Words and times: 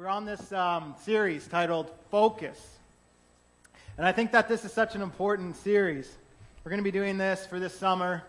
We're 0.00 0.08
on 0.08 0.24
this 0.24 0.50
um, 0.50 0.94
series 1.02 1.46
titled 1.46 1.90
Focus. 2.10 2.58
And 3.98 4.06
I 4.06 4.12
think 4.12 4.32
that 4.32 4.48
this 4.48 4.64
is 4.64 4.72
such 4.72 4.94
an 4.94 5.02
important 5.02 5.56
series. 5.56 6.10
We're 6.64 6.70
going 6.70 6.80
to 6.80 6.84
be 6.84 6.90
doing 6.90 7.18
this 7.18 7.44
for 7.44 7.60
this 7.60 7.78
summer. 7.78 8.22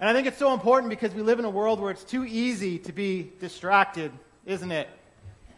And 0.00 0.08
I 0.08 0.14
think 0.14 0.26
it's 0.26 0.38
so 0.38 0.54
important 0.54 0.88
because 0.88 1.12
we 1.12 1.20
live 1.20 1.38
in 1.38 1.44
a 1.44 1.50
world 1.50 1.80
where 1.80 1.90
it's 1.90 2.02
too 2.02 2.24
easy 2.24 2.78
to 2.78 2.92
be 2.92 3.30
distracted, 3.40 4.10
isn't 4.46 4.72
it? 4.72 4.88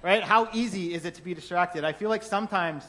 Right? 0.03 0.25
How 0.25 0.49
easy 0.53 0.93
is 0.93 1.05
it 1.05 1.15
to 1.15 1.23
be 1.23 1.35
distracted? 1.35 1.85
I 1.85 1.93
feel 1.93 2.09
like 2.09 2.25
sometimes 2.25 2.83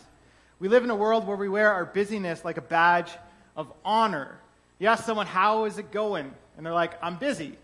we 0.57 0.68
live 0.68 0.84
in 0.84 0.89
a 0.89 0.95
world 0.95 1.27
where 1.27 1.38
we 1.38 1.47
wear 1.47 1.71
our 1.71 1.86
busyness 1.86 2.43
like 2.43 2.57
a 2.57 2.61
badge 2.61 3.11
of 3.55 3.71
honor. 3.86 4.39
You 4.79 4.88
ask 4.88 5.05
someone, 5.05 5.27
How 5.27 5.66
is 5.66 5.77
it 5.77 5.91
going? 5.91 6.34
And 6.57 6.66
they're 6.66 6.73
like, 6.73 6.93
I'm 7.04 7.18
busy. 7.18 7.59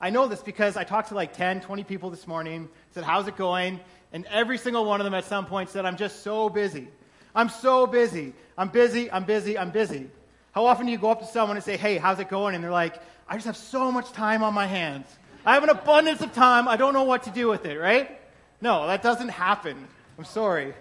I 0.00 0.08
know 0.08 0.26
this 0.26 0.40
because 0.40 0.78
I 0.78 0.84
talked 0.84 1.08
to 1.08 1.14
like 1.14 1.34
10, 1.34 1.60
20 1.60 1.84
people 1.84 2.08
this 2.08 2.26
morning, 2.26 2.70
said, 2.92 3.04
How's 3.04 3.28
it 3.28 3.36
going? 3.36 3.80
And 4.12 4.24
every 4.26 4.58
single 4.58 4.84
one 4.84 5.00
of 5.00 5.04
them 5.04 5.14
at 5.14 5.24
some 5.24 5.46
point 5.46 5.70
said, 5.70 5.84
I'm 5.84 5.96
just 5.96 6.22
so 6.22 6.48
busy. 6.48 6.88
I'm 7.34 7.48
so 7.48 7.86
busy. 7.86 8.32
I'm 8.56 8.68
busy. 8.68 9.10
I'm 9.10 9.24
busy. 9.24 9.58
I'm 9.58 9.70
busy. 9.70 10.10
How 10.52 10.66
often 10.66 10.86
do 10.86 10.92
you 10.92 10.98
go 10.98 11.10
up 11.10 11.20
to 11.20 11.26
someone 11.26 11.56
and 11.56 11.64
say, 11.64 11.76
Hey, 11.76 11.98
how's 11.98 12.18
it 12.18 12.28
going? 12.28 12.54
And 12.54 12.64
they're 12.64 12.70
like, 12.70 13.00
I 13.28 13.34
just 13.34 13.46
have 13.46 13.56
so 13.56 13.92
much 13.92 14.12
time 14.12 14.42
on 14.42 14.54
my 14.54 14.66
hands. 14.66 15.06
I 15.44 15.54
have 15.54 15.62
an 15.62 15.70
abundance 15.70 16.20
of 16.20 16.32
time. 16.32 16.66
I 16.66 16.76
don't 16.76 16.94
know 16.94 17.04
what 17.04 17.24
to 17.24 17.30
do 17.30 17.48
with 17.48 17.66
it, 17.66 17.78
right? 17.78 18.18
No, 18.60 18.86
that 18.86 19.02
doesn't 19.02 19.28
happen. 19.28 19.86
I'm 20.18 20.24
sorry. 20.24 20.74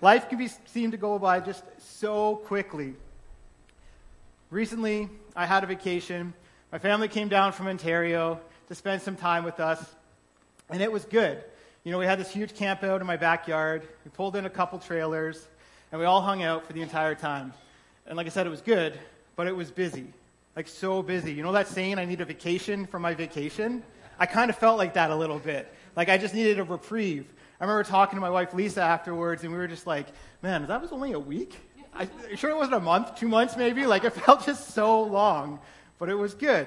Life 0.00 0.28
can 0.28 0.38
be 0.38 0.48
seem 0.66 0.90
to 0.90 0.96
go 0.96 1.18
by 1.18 1.40
just 1.40 1.64
so 1.78 2.36
quickly. 2.36 2.94
Recently, 4.50 5.08
I 5.34 5.46
had 5.46 5.64
a 5.64 5.66
vacation. 5.66 6.34
My 6.70 6.78
family 6.78 7.08
came 7.08 7.28
down 7.28 7.52
from 7.52 7.66
Ontario 7.66 8.40
to 8.68 8.74
spend 8.74 9.02
some 9.02 9.16
time 9.16 9.44
with 9.44 9.58
us, 9.58 9.82
and 10.68 10.82
it 10.82 10.92
was 10.92 11.04
good. 11.04 11.42
You 11.84 11.92
know, 11.92 11.98
we 11.98 12.06
had 12.06 12.18
this 12.18 12.30
huge 12.30 12.54
camp 12.54 12.82
out 12.82 13.00
in 13.00 13.06
my 13.06 13.16
backyard. 13.16 13.88
We 14.04 14.10
pulled 14.10 14.34
in 14.34 14.46
a 14.46 14.50
couple 14.50 14.78
trailers, 14.78 15.46
and 15.92 16.00
we 16.00 16.06
all 16.06 16.20
hung 16.20 16.42
out 16.42 16.66
for 16.66 16.72
the 16.72 16.82
entire 16.82 17.14
time. 17.14 17.52
And 18.06 18.16
like 18.16 18.26
I 18.26 18.30
said, 18.30 18.46
it 18.46 18.50
was 18.50 18.60
good, 18.60 18.98
but 19.36 19.46
it 19.46 19.54
was 19.54 19.70
busy. 19.70 20.06
Like, 20.56 20.66
so 20.66 21.02
busy. 21.02 21.32
You 21.32 21.44
know 21.44 21.52
that 21.52 21.68
saying, 21.68 21.98
I 21.98 22.04
need 22.04 22.20
a 22.20 22.24
vacation 22.24 22.84
from 22.84 23.02
my 23.02 23.14
vacation? 23.14 23.84
I 24.18 24.26
kind 24.26 24.50
of 24.50 24.56
felt 24.56 24.76
like 24.76 24.94
that 24.94 25.10
a 25.10 25.16
little 25.16 25.38
bit. 25.38 25.72
Like, 25.94 26.08
I 26.08 26.18
just 26.18 26.34
needed 26.34 26.58
a 26.58 26.64
reprieve. 26.64 27.26
I 27.60 27.64
remember 27.64 27.84
talking 27.84 28.16
to 28.16 28.20
my 28.20 28.30
wife 28.30 28.52
Lisa 28.54 28.82
afterwards, 28.82 29.44
and 29.44 29.52
we 29.52 29.58
were 29.58 29.68
just 29.68 29.86
like, 29.86 30.08
man, 30.42 30.66
that 30.66 30.82
was 30.82 30.90
only 30.90 31.12
a 31.12 31.20
week? 31.20 31.56
I, 31.94 32.08
sure 32.34 32.50
it 32.50 32.56
wasn't 32.56 32.76
a 32.76 32.80
month, 32.80 33.16
two 33.16 33.28
months 33.28 33.56
maybe? 33.56 33.86
Like, 33.86 34.02
it 34.02 34.10
felt 34.24 34.44
just 34.44 34.70
so 34.70 35.02
long, 35.02 35.60
but 36.00 36.08
it 36.08 36.14
was 36.14 36.34
good. 36.34 36.66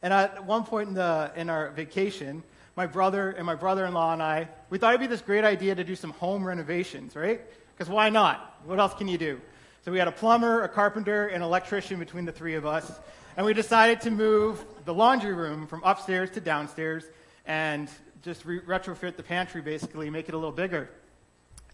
And 0.00 0.12
at 0.12 0.44
one 0.44 0.64
point 0.64 0.90
in, 0.90 0.94
the, 0.94 1.32
in 1.34 1.50
our 1.50 1.70
vacation, 1.70 2.44
my 2.76 2.86
brother 2.86 3.30
and 3.30 3.46
my 3.46 3.54
brother-in-law 3.54 4.12
and 4.12 4.22
I, 4.22 4.48
we 4.70 4.78
thought 4.78 4.94
it'd 4.94 5.00
be 5.00 5.06
this 5.06 5.20
great 5.20 5.44
idea 5.44 5.74
to 5.74 5.84
do 5.84 5.94
some 5.94 6.10
home 6.10 6.44
renovations, 6.44 7.14
right? 7.14 7.40
Because 7.76 7.88
why 7.90 8.10
not? 8.10 8.60
What 8.64 8.78
else 8.78 8.94
can 8.94 9.08
you 9.08 9.18
do? 9.18 9.40
So 9.84 9.92
we 9.92 9.98
had 9.98 10.08
a 10.08 10.12
plumber, 10.12 10.62
a 10.62 10.68
carpenter, 10.68 11.26
an 11.26 11.42
electrician 11.42 11.98
between 11.98 12.24
the 12.24 12.32
three 12.32 12.54
of 12.54 12.64
us. 12.64 12.90
And 13.36 13.44
we 13.44 13.52
decided 13.52 14.00
to 14.02 14.10
move 14.10 14.64
the 14.84 14.94
laundry 14.94 15.34
room 15.34 15.66
from 15.66 15.82
upstairs 15.84 16.30
to 16.30 16.40
downstairs 16.40 17.04
and 17.46 17.88
just 18.22 18.44
re- 18.44 18.60
retrofit 18.60 19.16
the 19.16 19.22
pantry, 19.22 19.60
basically, 19.60 20.08
make 20.08 20.28
it 20.28 20.34
a 20.34 20.38
little 20.38 20.52
bigger. 20.52 20.88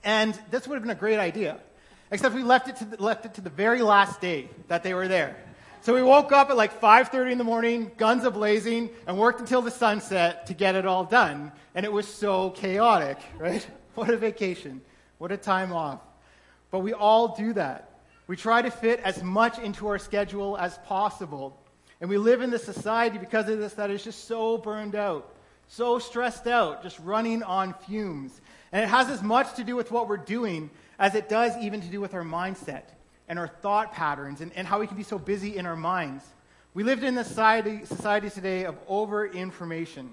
And 0.02 0.38
this 0.50 0.66
would 0.66 0.74
have 0.74 0.82
been 0.82 0.90
a 0.90 0.98
great 0.98 1.18
idea, 1.18 1.60
except 2.10 2.34
we 2.34 2.42
left 2.42 2.68
it 2.68 2.76
to 2.76 2.84
the, 2.84 3.02
left 3.02 3.26
it 3.26 3.34
to 3.34 3.40
the 3.40 3.50
very 3.50 3.82
last 3.82 4.20
day 4.20 4.48
that 4.68 4.82
they 4.82 4.94
were 4.94 5.06
there. 5.06 5.36
So 5.82 5.94
we 5.94 6.02
woke 6.02 6.30
up 6.30 6.50
at 6.50 6.58
like 6.58 6.78
5:30 6.78 7.32
in 7.32 7.38
the 7.38 7.44
morning, 7.44 7.90
guns 7.96 8.24
a 8.24 8.30
blazing, 8.30 8.90
and 9.06 9.16
worked 9.16 9.40
until 9.40 9.62
the 9.62 9.70
sunset 9.70 10.46
to 10.46 10.54
get 10.54 10.74
it 10.74 10.84
all 10.84 11.04
done. 11.04 11.52
And 11.74 11.86
it 11.86 11.92
was 11.92 12.06
so 12.06 12.50
chaotic, 12.50 13.18
right? 13.38 13.66
What 13.94 14.10
a 14.10 14.16
vacation. 14.16 14.82
What 15.18 15.32
a 15.32 15.36
time 15.36 15.72
off. 15.72 16.00
But 16.70 16.78
we 16.78 16.92
all 16.92 17.34
do 17.34 17.52
that. 17.54 17.98
We 18.28 18.36
try 18.36 18.62
to 18.62 18.70
fit 18.70 19.00
as 19.00 19.22
much 19.22 19.58
into 19.58 19.88
our 19.88 19.98
schedule 19.98 20.56
as 20.56 20.78
possible. 20.86 21.60
And 22.00 22.08
we 22.08 22.16
live 22.16 22.40
in 22.40 22.50
this 22.50 22.62
society 22.62 23.18
because 23.18 23.48
of 23.48 23.58
this 23.58 23.74
that 23.74 23.90
is 23.90 24.04
just 24.04 24.26
so 24.26 24.58
burned 24.58 24.94
out, 24.94 25.34
so 25.66 25.98
stressed 25.98 26.46
out, 26.46 26.84
just 26.84 27.00
running 27.00 27.42
on 27.42 27.74
fumes. 27.74 28.40
And 28.70 28.84
it 28.84 28.88
has 28.88 29.10
as 29.10 29.22
much 29.22 29.54
to 29.54 29.64
do 29.64 29.74
with 29.74 29.90
what 29.90 30.08
we're 30.08 30.16
doing 30.16 30.70
as 30.98 31.16
it 31.16 31.28
does 31.28 31.56
even 31.58 31.80
to 31.80 31.88
do 31.88 32.00
with 32.00 32.14
our 32.14 32.22
mindset 32.22 32.84
and 33.30 33.38
our 33.38 33.46
thought 33.46 33.92
patterns 33.92 34.40
and, 34.40 34.52
and 34.56 34.66
how 34.66 34.80
we 34.80 34.88
can 34.88 34.96
be 34.96 35.04
so 35.04 35.16
busy 35.16 35.56
in 35.56 35.64
our 35.64 35.76
minds. 35.76 36.24
We 36.74 36.82
lived 36.82 37.04
in 37.04 37.16
a 37.16 37.24
society, 37.24 37.84
society 37.84 38.28
today 38.28 38.64
of 38.64 38.76
over 38.88 39.24
information, 39.24 40.10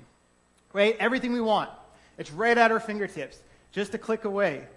right? 0.72 0.96
Everything 1.00 1.34
we 1.34 1.42
want, 1.42 1.72
it's 2.20 2.32
right 2.32 2.56
at 2.56 2.72
our 2.72 2.80
fingertips, 2.80 3.40
just 3.72 3.96
a 3.96 3.98
click 3.98 4.26
away. 4.26 4.68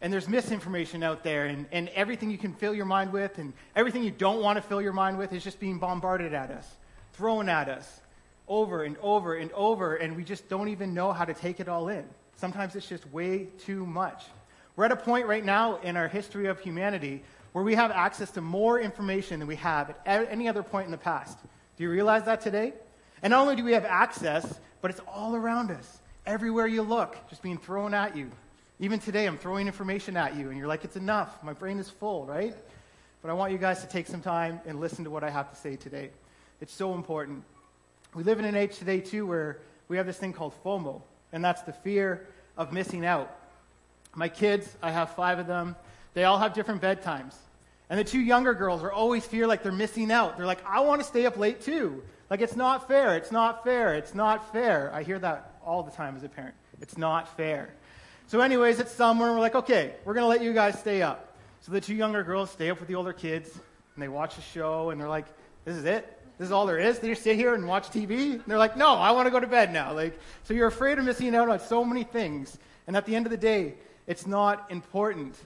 And 0.00 0.10
there's 0.10 0.30
misinformation 0.30 1.02
out 1.02 1.22
there, 1.22 1.44
and, 1.44 1.66
and 1.72 1.90
everything 1.90 2.30
you 2.30 2.38
can 2.38 2.54
fill 2.54 2.74
your 2.74 2.86
mind 2.86 3.12
with, 3.12 3.36
and 3.36 3.52
everything 3.76 4.02
you 4.02 4.10
don't 4.10 4.40
want 4.42 4.56
to 4.56 4.62
fill 4.62 4.80
your 4.80 4.94
mind 4.94 5.18
with 5.18 5.34
is 5.34 5.44
just 5.44 5.60
being 5.60 5.78
bombarded 5.78 6.32
at 6.32 6.50
us, 6.50 6.66
thrown 7.12 7.50
at 7.50 7.68
us 7.68 8.00
over 8.48 8.84
and 8.84 8.96
over 9.02 9.34
and 9.34 9.52
over, 9.52 9.96
and 9.96 10.16
we 10.16 10.24
just 10.24 10.48
don't 10.48 10.68
even 10.68 10.94
know 10.94 11.12
how 11.12 11.26
to 11.26 11.34
take 11.34 11.60
it 11.60 11.68
all 11.68 11.88
in. 11.88 12.06
Sometimes 12.36 12.74
it's 12.74 12.88
just 12.88 13.06
way 13.12 13.48
too 13.58 13.84
much. 13.84 14.24
We're 14.74 14.86
at 14.86 14.92
a 14.92 14.96
point 14.96 15.26
right 15.26 15.44
now 15.44 15.76
in 15.82 15.98
our 15.98 16.08
history 16.08 16.46
of 16.46 16.58
humanity 16.60 17.22
where 17.52 17.64
we 17.64 17.74
have 17.74 17.90
access 17.90 18.30
to 18.32 18.40
more 18.40 18.80
information 18.80 19.40
than 19.40 19.48
we 19.48 19.56
have 19.56 19.94
at 20.06 20.30
any 20.30 20.48
other 20.48 20.62
point 20.62 20.86
in 20.86 20.90
the 20.90 20.98
past. 20.98 21.38
Do 21.76 21.82
you 21.82 21.90
realize 21.90 22.24
that 22.24 22.40
today? 22.40 22.72
And 23.22 23.32
not 23.32 23.40
only 23.40 23.56
do 23.56 23.64
we 23.64 23.72
have 23.72 23.84
access, 23.84 24.60
but 24.80 24.90
it's 24.90 25.00
all 25.08 25.34
around 25.34 25.70
us. 25.70 25.98
Everywhere 26.26 26.66
you 26.66 26.82
look, 26.82 27.16
just 27.28 27.42
being 27.42 27.58
thrown 27.58 27.94
at 27.94 28.16
you. 28.16 28.30
Even 28.78 28.98
today, 28.98 29.26
I'm 29.26 29.36
throwing 29.36 29.66
information 29.66 30.16
at 30.16 30.36
you, 30.36 30.48
and 30.48 30.58
you're 30.58 30.68
like, 30.68 30.84
it's 30.84 30.96
enough. 30.96 31.42
My 31.42 31.52
brain 31.52 31.78
is 31.78 31.90
full, 31.90 32.24
right? 32.24 32.54
But 33.20 33.30
I 33.30 33.34
want 33.34 33.52
you 33.52 33.58
guys 33.58 33.82
to 33.82 33.88
take 33.88 34.06
some 34.06 34.22
time 34.22 34.60
and 34.64 34.80
listen 34.80 35.04
to 35.04 35.10
what 35.10 35.22
I 35.22 35.28
have 35.28 35.50
to 35.50 35.56
say 35.56 35.76
today. 35.76 36.10
It's 36.62 36.72
so 36.72 36.94
important. 36.94 37.42
We 38.14 38.22
live 38.22 38.38
in 38.38 38.46
an 38.46 38.56
age 38.56 38.78
today, 38.78 39.00
too, 39.00 39.26
where 39.26 39.58
we 39.88 39.98
have 39.98 40.06
this 40.06 40.16
thing 40.16 40.32
called 40.32 40.54
FOMO, 40.64 41.02
and 41.32 41.44
that's 41.44 41.62
the 41.62 41.72
fear 41.72 42.26
of 42.56 42.72
missing 42.72 43.04
out. 43.04 43.36
My 44.14 44.28
kids, 44.28 44.76
I 44.82 44.90
have 44.90 45.14
five 45.14 45.38
of 45.38 45.46
them. 45.46 45.76
They 46.14 46.24
all 46.24 46.38
have 46.38 46.54
different 46.54 46.82
bedtimes. 46.82 47.34
And 47.88 47.98
the 47.98 48.04
two 48.04 48.20
younger 48.20 48.54
girls 48.54 48.82
are 48.82 48.92
always 48.92 49.26
feel 49.26 49.48
like 49.48 49.62
they're 49.62 49.72
missing 49.72 50.12
out. 50.12 50.36
They're 50.36 50.46
like, 50.46 50.64
I 50.64 50.80
want 50.80 51.00
to 51.00 51.06
stay 51.06 51.26
up 51.26 51.36
late 51.36 51.60
too. 51.60 52.02
Like, 52.30 52.40
it's 52.40 52.54
not 52.54 52.86
fair. 52.86 53.16
It's 53.16 53.32
not 53.32 53.64
fair. 53.64 53.94
It's 53.94 54.14
not 54.14 54.52
fair. 54.52 54.92
I 54.94 55.02
hear 55.02 55.18
that 55.18 55.54
all 55.64 55.82
the 55.82 55.90
time 55.90 56.14
as 56.16 56.22
a 56.22 56.28
parent. 56.28 56.54
It's 56.80 56.96
not 56.96 57.36
fair. 57.36 57.70
So, 58.28 58.40
anyways, 58.40 58.78
it's 58.78 58.92
summer, 58.92 59.26
and 59.26 59.34
we're 59.34 59.40
like, 59.40 59.56
okay, 59.56 59.94
we're 60.04 60.14
going 60.14 60.22
to 60.22 60.28
let 60.28 60.40
you 60.40 60.52
guys 60.52 60.78
stay 60.78 61.02
up. 61.02 61.36
So 61.62 61.72
the 61.72 61.80
two 61.80 61.94
younger 61.94 62.22
girls 62.22 62.50
stay 62.50 62.70
up 62.70 62.78
with 62.78 62.88
the 62.88 62.94
older 62.94 63.12
kids, 63.12 63.52
and 63.52 64.02
they 64.02 64.06
watch 64.06 64.36
the 64.36 64.42
show, 64.42 64.90
and 64.90 65.00
they're 65.00 65.08
like, 65.08 65.26
this 65.64 65.76
is 65.76 65.84
it? 65.84 66.16
This 66.38 66.46
is 66.46 66.52
all 66.52 66.64
there 66.64 66.78
is? 66.78 67.00
They 67.00 67.08
just 67.08 67.22
sit 67.22 67.36
here 67.36 67.54
and 67.54 67.66
watch 67.66 67.88
TV? 67.88 68.34
And 68.34 68.44
they're 68.46 68.56
like, 68.56 68.76
no, 68.76 68.94
I 68.94 69.10
want 69.10 69.26
to 69.26 69.30
go 69.30 69.40
to 69.40 69.46
bed 69.46 69.72
now. 69.72 69.92
Like, 69.92 70.18
so 70.44 70.54
you're 70.54 70.68
afraid 70.68 70.98
of 70.98 71.04
missing 71.04 71.34
out 71.34 71.48
on 71.48 71.58
so 71.60 71.84
many 71.84 72.04
things. 72.04 72.56
And 72.86 72.96
at 72.96 73.04
the 73.04 73.14
end 73.14 73.26
of 73.26 73.30
the 73.30 73.36
day, 73.36 73.74
it's 74.06 74.26
not 74.26 74.70
important. 74.70 75.36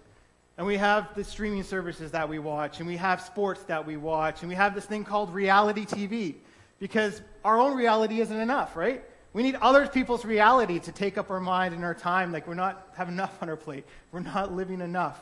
And 0.57 0.67
we 0.67 0.77
have 0.77 1.15
the 1.15 1.25
streaming 1.25 1.65
services 1.65 2.13
that 2.13 2.29
we 2.29 2.39
watch, 2.39 2.79
and 2.79 2.87
we 2.87 2.97
have 2.97 3.21
sports 3.21 3.63
that 3.65 3.87
we 3.87 3.97
watch, 3.97 4.43
and 4.43 4.49
we 4.49 4.55
have 4.55 4.75
this 4.75 4.85
thing 4.85 5.05
called 5.05 5.35
reality 5.35 5.85
TV 5.85 6.35
because 6.79 7.21
our 7.45 7.59
own 7.59 7.77
reality 7.77 8.21
isn't 8.21 8.39
enough, 8.39 8.77
right? 8.77 9.03
We 9.33 9.43
need 9.43 9.57
other 9.57 9.87
people's 9.89 10.25
reality 10.25 10.79
to 10.79 10.93
take 10.93 11.19
up 11.19 11.31
our 11.31 11.41
mind 11.41 11.75
and 11.75 11.83
our 11.83 11.95
time. 11.95 12.31
Like 12.31 12.47
we're 12.47 12.55
not 12.55 12.89
have 12.97 13.09
enough 13.09 13.43
on 13.43 13.49
our 13.49 13.57
plate. 13.57 13.85
We're 14.13 14.21
not 14.21 14.55
living 14.55 14.81
enough. 14.81 15.21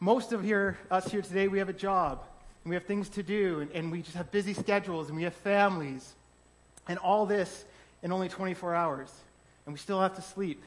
Most 0.00 0.32
of 0.32 0.42
here, 0.42 0.78
us 0.90 1.10
here 1.10 1.20
today, 1.20 1.48
we 1.48 1.58
have 1.58 1.68
a 1.68 1.74
job, 1.74 2.24
and 2.64 2.70
we 2.70 2.74
have 2.74 2.84
things 2.84 3.10
to 3.10 3.22
do, 3.22 3.60
and, 3.60 3.70
and 3.72 3.92
we 3.92 4.00
just 4.00 4.16
have 4.16 4.30
busy 4.30 4.54
schedules, 4.54 5.08
and 5.08 5.16
we 5.16 5.24
have 5.24 5.34
families, 5.34 6.14
and 6.88 6.98
all 7.00 7.26
this 7.26 7.64
in 8.02 8.12
only 8.12 8.28
24 8.28 8.74
hours, 8.74 9.12
and 9.66 9.74
we 9.74 9.78
still 9.78 10.00
have 10.00 10.14
to 10.14 10.22
sleep. 10.22 10.62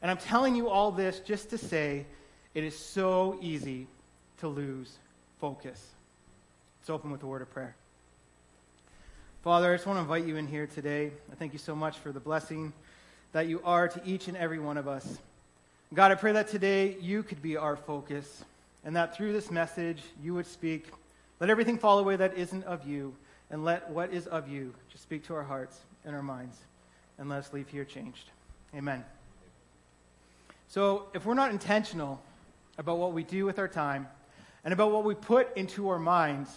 And 0.00 0.10
I'm 0.10 0.16
telling 0.16 0.54
you 0.54 0.68
all 0.68 0.90
this 0.90 1.20
just 1.20 1.50
to 1.50 1.58
say 1.58 2.06
it 2.54 2.64
is 2.64 2.76
so 2.76 3.38
easy 3.40 3.86
to 4.38 4.48
lose 4.48 4.92
focus. 5.40 5.84
Let's 6.80 6.90
open 6.90 7.10
with 7.10 7.22
a 7.22 7.26
word 7.26 7.42
of 7.42 7.50
prayer. 7.50 7.76
Father, 9.42 9.72
I 9.72 9.76
just 9.76 9.86
want 9.86 9.96
to 9.96 10.02
invite 10.02 10.26
you 10.26 10.36
in 10.36 10.46
here 10.46 10.66
today. 10.66 11.12
I 11.30 11.34
thank 11.34 11.52
you 11.52 11.58
so 11.58 11.74
much 11.74 11.98
for 11.98 12.12
the 12.12 12.20
blessing 12.20 12.72
that 13.32 13.46
you 13.46 13.60
are 13.64 13.88
to 13.88 14.00
each 14.04 14.28
and 14.28 14.36
every 14.36 14.58
one 14.58 14.76
of 14.76 14.88
us. 14.88 15.18
God, 15.94 16.10
I 16.10 16.14
pray 16.14 16.32
that 16.32 16.48
today 16.48 16.96
you 17.00 17.22
could 17.22 17.40
be 17.40 17.56
our 17.56 17.76
focus 17.76 18.44
and 18.84 18.96
that 18.96 19.14
through 19.14 19.32
this 19.32 19.50
message 19.50 20.02
you 20.22 20.34
would 20.34 20.46
speak. 20.46 20.86
Let 21.38 21.50
everything 21.50 21.78
fall 21.78 21.98
away 21.98 22.16
that 22.16 22.36
isn't 22.36 22.64
of 22.64 22.86
you, 22.86 23.14
and 23.50 23.64
let 23.64 23.90
what 23.90 24.12
is 24.12 24.26
of 24.26 24.48
you 24.48 24.74
just 24.90 25.02
speak 25.02 25.24
to 25.26 25.34
our 25.34 25.42
hearts 25.42 25.80
and 26.04 26.14
our 26.14 26.22
minds, 26.22 26.56
and 27.18 27.28
let 27.28 27.38
us 27.38 27.52
leave 27.52 27.68
here 27.68 27.84
changed. 27.84 28.30
Amen. 28.74 29.04
So, 30.68 31.06
if 31.14 31.26
we're 31.26 31.34
not 31.34 31.50
intentional 31.50 32.20
about 32.78 32.98
what 32.98 33.12
we 33.12 33.22
do 33.22 33.44
with 33.44 33.58
our 33.58 33.68
time 33.68 34.08
and 34.64 34.72
about 34.72 34.92
what 34.92 35.04
we 35.04 35.14
put 35.14 35.56
into 35.56 35.88
our 35.88 35.98
minds 35.98 36.50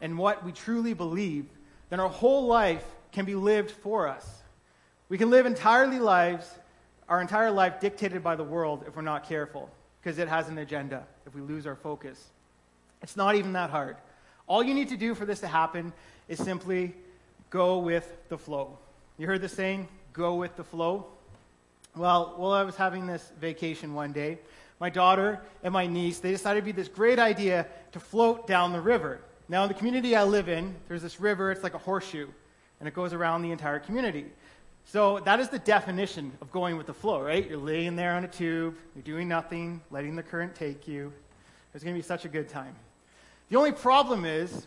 and 0.00 0.16
what 0.16 0.44
we 0.44 0.52
truly 0.52 0.94
believe, 0.94 1.46
then 1.88 2.00
our 2.00 2.08
whole 2.08 2.46
life 2.46 2.84
can 3.12 3.24
be 3.24 3.34
lived 3.34 3.70
for 3.70 4.08
us. 4.08 4.26
We 5.08 5.18
can 5.18 5.30
live 5.30 5.46
entirely 5.46 5.98
lives, 5.98 6.48
our 7.08 7.20
entire 7.20 7.50
life 7.50 7.80
dictated 7.80 8.22
by 8.22 8.36
the 8.36 8.44
world 8.44 8.84
if 8.86 8.96
we're 8.96 9.02
not 9.02 9.28
careful, 9.28 9.68
because 10.00 10.18
it 10.18 10.28
has 10.28 10.48
an 10.48 10.58
agenda 10.58 11.06
if 11.26 11.34
we 11.34 11.40
lose 11.40 11.66
our 11.66 11.76
focus. 11.76 12.30
It's 13.02 13.16
not 13.16 13.34
even 13.34 13.52
that 13.54 13.70
hard. 13.70 13.96
All 14.46 14.62
you 14.62 14.74
need 14.74 14.88
to 14.90 14.96
do 14.96 15.14
for 15.14 15.24
this 15.24 15.40
to 15.40 15.48
happen 15.48 15.92
is 16.28 16.38
simply 16.38 16.94
go 17.50 17.78
with 17.78 18.28
the 18.28 18.38
flow. 18.38 18.78
You 19.18 19.26
heard 19.26 19.40
the 19.40 19.48
saying, 19.48 19.88
go 20.12 20.36
with 20.36 20.56
the 20.56 20.64
flow? 20.64 21.06
Well, 21.96 22.34
while 22.36 22.52
I 22.52 22.62
was 22.62 22.76
having 22.76 23.06
this 23.06 23.32
vacation 23.40 23.94
one 23.94 24.12
day, 24.12 24.38
my 24.80 24.90
daughter 24.90 25.40
and 25.62 25.72
my 25.72 25.86
niece, 25.86 26.18
they 26.18 26.30
decided 26.30 26.64
it'd 26.64 26.76
be 26.76 26.82
this 26.82 26.88
great 26.88 27.18
idea 27.18 27.66
to 27.92 28.00
float 28.00 28.46
down 28.46 28.72
the 28.72 28.80
river. 28.80 29.20
Now, 29.48 29.62
in 29.62 29.68
the 29.68 29.74
community 29.74 30.16
I 30.16 30.24
live 30.24 30.48
in, 30.48 30.74
there's 30.88 31.02
this 31.02 31.20
river, 31.20 31.52
it's 31.52 31.62
like 31.62 31.74
a 31.74 31.78
horseshoe, 31.78 32.28
and 32.78 32.88
it 32.88 32.94
goes 32.94 33.12
around 33.12 33.42
the 33.42 33.52
entire 33.52 33.78
community. 33.78 34.26
So 34.86 35.20
that 35.20 35.38
is 35.38 35.50
the 35.50 35.58
definition 35.58 36.32
of 36.40 36.50
going 36.50 36.76
with 36.76 36.86
the 36.86 36.94
flow, 36.94 37.20
right? 37.20 37.48
You're 37.48 37.58
laying 37.58 37.94
there 37.94 38.14
on 38.14 38.24
a 38.24 38.28
tube, 38.28 38.74
you're 38.94 39.02
doing 39.02 39.28
nothing, 39.28 39.82
letting 39.90 40.16
the 40.16 40.22
current 40.22 40.54
take 40.54 40.88
you. 40.88 41.12
It's 41.74 41.84
going 41.84 41.94
to 41.94 41.98
be 41.98 42.06
such 42.06 42.24
a 42.24 42.28
good 42.28 42.48
time. 42.48 42.74
The 43.50 43.56
only 43.56 43.72
problem 43.72 44.24
is, 44.24 44.66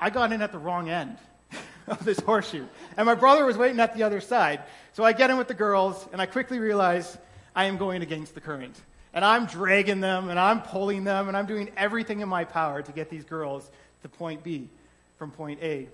I 0.00 0.10
got 0.10 0.32
in 0.32 0.42
at 0.42 0.50
the 0.50 0.58
wrong 0.58 0.90
end 0.90 1.18
of 1.86 2.04
this 2.04 2.18
horseshoe, 2.18 2.66
and 2.96 3.06
my 3.06 3.14
brother 3.14 3.44
was 3.44 3.56
waiting 3.56 3.78
at 3.78 3.94
the 3.94 4.02
other 4.02 4.20
side. 4.20 4.62
So 4.92 5.04
I 5.04 5.12
get 5.12 5.30
in 5.30 5.36
with 5.36 5.48
the 5.48 5.54
girls, 5.54 6.08
and 6.12 6.20
I 6.20 6.26
quickly 6.26 6.58
realize 6.58 7.16
I 7.54 7.66
am 7.66 7.76
going 7.76 8.02
against 8.02 8.34
the 8.34 8.40
current. 8.40 8.76
And 9.14 9.24
I'm 9.24 9.46
dragging 9.46 10.00
them, 10.00 10.30
and 10.30 10.38
I'm 10.38 10.62
pulling 10.62 11.04
them, 11.04 11.28
and 11.28 11.36
I'm 11.36 11.46
doing 11.46 11.70
everything 11.76 12.20
in 12.20 12.28
my 12.28 12.44
power 12.44 12.80
to 12.82 12.92
get 12.92 13.10
these 13.10 13.24
girls 13.24 13.70
to 14.02 14.08
point 14.08 14.42
B 14.42 14.68
from 15.18 15.30
point 15.30 15.62
A. 15.62 15.88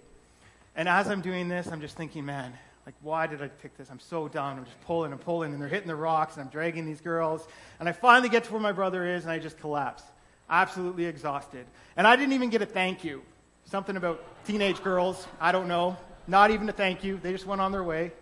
And 0.76 0.88
as 0.88 1.08
I'm 1.08 1.20
doing 1.20 1.48
this, 1.48 1.66
I'm 1.66 1.80
just 1.80 1.96
thinking, 1.96 2.24
man, 2.24 2.52
like, 2.86 2.94
why 3.02 3.26
did 3.26 3.42
I 3.42 3.48
pick 3.48 3.76
this? 3.76 3.90
I'm 3.90 3.98
so 3.98 4.28
done. 4.28 4.56
I'm 4.56 4.64
just 4.64 4.80
pulling 4.82 5.12
and 5.12 5.20
pulling, 5.20 5.52
and 5.52 5.60
they're 5.60 5.68
hitting 5.68 5.88
the 5.88 5.96
rocks, 5.96 6.36
and 6.36 6.44
I'm 6.44 6.50
dragging 6.50 6.86
these 6.86 7.00
girls. 7.00 7.46
And 7.80 7.88
I 7.88 7.92
finally 7.92 8.28
get 8.28 8.44
to 8.44 8.52
where 8.52 8.62
my 8.62 8.72
brother 8.72 9.04
is, 9.04 9.24
and 9.24 9.32
I 9.32 9.38
just 9.38 9.58
collapse. 9.58 10.04
Absolutely 10.48 11.04
exhausted. 11.04 11.66
And 11.96 12.06
I 12.06 12.16
didn't 12.16 12.32
even 12.32 12.48
get 12.48 12.62
a 12.62 12.66
thank 12.66 13.04
you. 13.04 13.22
Something 13.64 13.96
about 13.96 14.24
teenage 14.46 14.82
girls, 14.82 15.26
I 15.40 15.52
don't 15.52 15.68
know. 15.68 15.96
Not 16.26 16.50
even 16.50 16.68
a 16.68 16.72
thank 16.72 17.04
you. 17.04 17.18
They 17.22 17.32
just 17.32 17.44
went 17.44 17.60
on 17.60 17.72
their 17.72 17.84
way. 17.84 18.12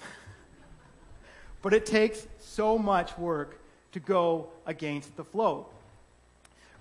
but 1.62 1.74
it 1.74 1.84
takes 1.84 2.26
so 2.38 2.78
much 2.78 3.18
work 3.18 3.58
to 3.96 4.00
go 4.00 4.48
against 4.66 5.16
the 5.16 5.24
flow. 5.24 5.64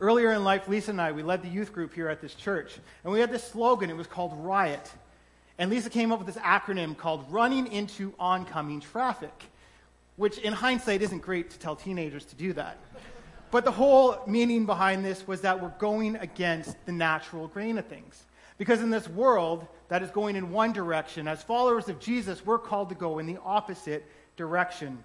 Earlier 0.02 0.34
in 0.34 0.44
life, 0.44 0.68
Lisa 0.68 0.92
and 0.92 1.00
I, 1.00 1.14
we 1.14 1.24
led 1.24 1.42
the 1.42 1.48
youth 1.48 1.72
group 1.72 1.94
here 1.94 2.10
at 2.10 2.20
this 2.20 2.36
church, 2.36 2.78
and 3.06 3.14
we 3.14 3.22
had 3.22 3.32
this 3.32 3.46
slogan. 3.46 3.90
It 3.90 3.96
was 3.96 4.06
called 4.06 4.34
Riot. 4.40 4.92
And 5.58 5.72
Lisa 5.72 5.90
came 5.90 6.12
up 6.12 6.20
with 6.20 6.28
this 6.28 6.44
acronym 6.44 6.98
called 6.98 7.26
Running 7.32 7.72
into 7.72 8.14
Oncoming 8.20 8.82
Traffic, 8.82 9.46
which 10.18 10.40
in 10.40 10.52
hindsight 10.52 11.02
isn't 11.02 11.22
great 11.22 11.50
to 11.52 11.58
tell 11.58 11.78
teenagers 11.78 12.26
to 12.26 12.36
do 12.36 12.52
that. 12.52 12.78
But 13.50 13.64
the 13.64 13.72
whole 13.72 14.20
meaning 14.28 14.66
behind 14.66 15.06
this 15.06 15.26
was 15.26 15.40
that 15.42 15.62
we're 15.62 15.70
going 15.80 16.18
against 16.18 16.76
the 16.86 16.92
natural 16.92 17.48
grain 17.48 17.78
of 17.78 17.86
things. 17.86 18.26
Because 18.58 18.82
in 18.82 18.90
this 18.90 19.08
world 19.08 19.66
that 19.88 20.04
is 20.04 20.10
going 20.10 20.36
in 20.36 20.52
one 20.52 20.74
direction, 20.74 21.30
as 21.30 21.42
followers 21.42 21.88
of 21.88 21.98
Jesus, 22.02 22.46
we're 22.46 22.60
called 22.60 22.90
to 22.90 22.96
go 22.96 23.20
in 23.20 23.26
the 23.26 23.38
opposite 23.46 24.06
direction. 24.36 25.02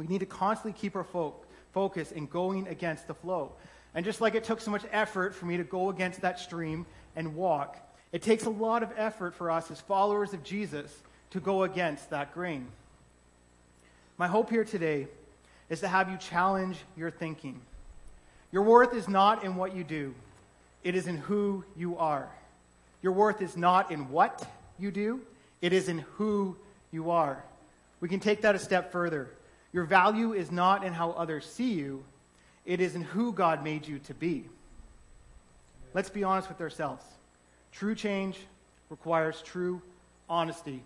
We 0.00 0.06
need 0.06 0.20
to 0.20 0.26
constantly 0.26 0.72
keep 0.80 0.96
our 0.96 1.04
fo- 1.04 1.34
focus 1.72 2.10
in 2.10 2.24
going 2.24 2.66
against 2.68 3.06
the 3.06 3.12
flow. 3.12 3.52
And 3.94 4.02
just 4.02 4.22
like 4.22 4.34
it 4.34 4.44
took 4.44 4.62
so 4.62 4.70
much 4.70 4.82
effort 4.92 5.34
for 5.34 5.44
me 5.44 5.58
to 5.58 5.62
go 5.62 5.90
against 5.90 6.22
that 6.22 6.38
stream 6.38 6.86
and 7.16 7.34
walk, 7.34 7.76
it 8.10 8.22
takes 8.22 8.44
a 8.44 8.50
lot 8.50 8.82
of 8.82 8.90
effort 8.96 9.34
for 9.34 9.50
us 9.50 9.70
as 9.70 9.78
followers 9.82 10.32
of 10.32 10.42
Jesus 10.42 10.90
to 11.32 11.40
go 11.40 11.64
against 11.64 12.08
that 12.08 12.32
grain. 12.32 12.68
My 14.16 14.26
hope 14.26 14.48
here 14.48 14.64
today 14.64 15.06
is 15.68 15.80
to 15.80 15.88
have 15.88 16.08
you 16.08 16.16
challenge 16.16 16.78
your 16.96 17.10
thinking. 17.10 17.60
Your 18.52 18.62
worth 18.62 18.94
is 18.94 19.06
not 19.06 19.44
in 19.44 19.54
what 19.54 19.76
you 19.76 19.84
do, 19.84 20.14
it 20.82 20.94
is 20.94 21.08
in 21.08 21.18
who 21.18 21.62
you 21.76 21.98
are. 21.98 22.30
Your 23.02 23.12
worth 23.12 23.42
is 23.42 23.54
not 23.54 23.90
in 23.90 24.08
what 24.08 24.50
you 24.78 24.90
do, 24.90 25.20
it 25.60 25.74
is 25.74 25.90
in 25.90 25.98
who 26.14 26.56
you 26.90 27.10
are. 27.10 27.44
We 28.00 28.08
can 28.08 28.20
take 28.20 28.40
that 28.40 28.54
a 28.54 28.58
step 28.58 28.92
further. 28.92 29.28
Your 29.72 29.84
value 29.84 30.32
is 30.32 30.50
not 30.50 30.84
in 30.84 30.92
how 30.92 31.12
others 31.12 31.46
see 31.46 31.72
you, 31.72 32.04
it 32.66 32.80
is 32.80 32.94
in 32.94 33.02
who 33.02 33.32
God 33.32 33.64
made 33.64 33.86
you 33.86 33.98
to 34.00 34.14
be. 34.14 34.44
Let's 35.94 36.10
be 36.10 36.24
honest 36.24 36.48
with 36.48 36.60
ourselves. 36.60 37.04
True 37.72 37.94
change 37.94 38.38
requires 38.90 39.42
true 39.42 39.80
honesty. 40.28 40.82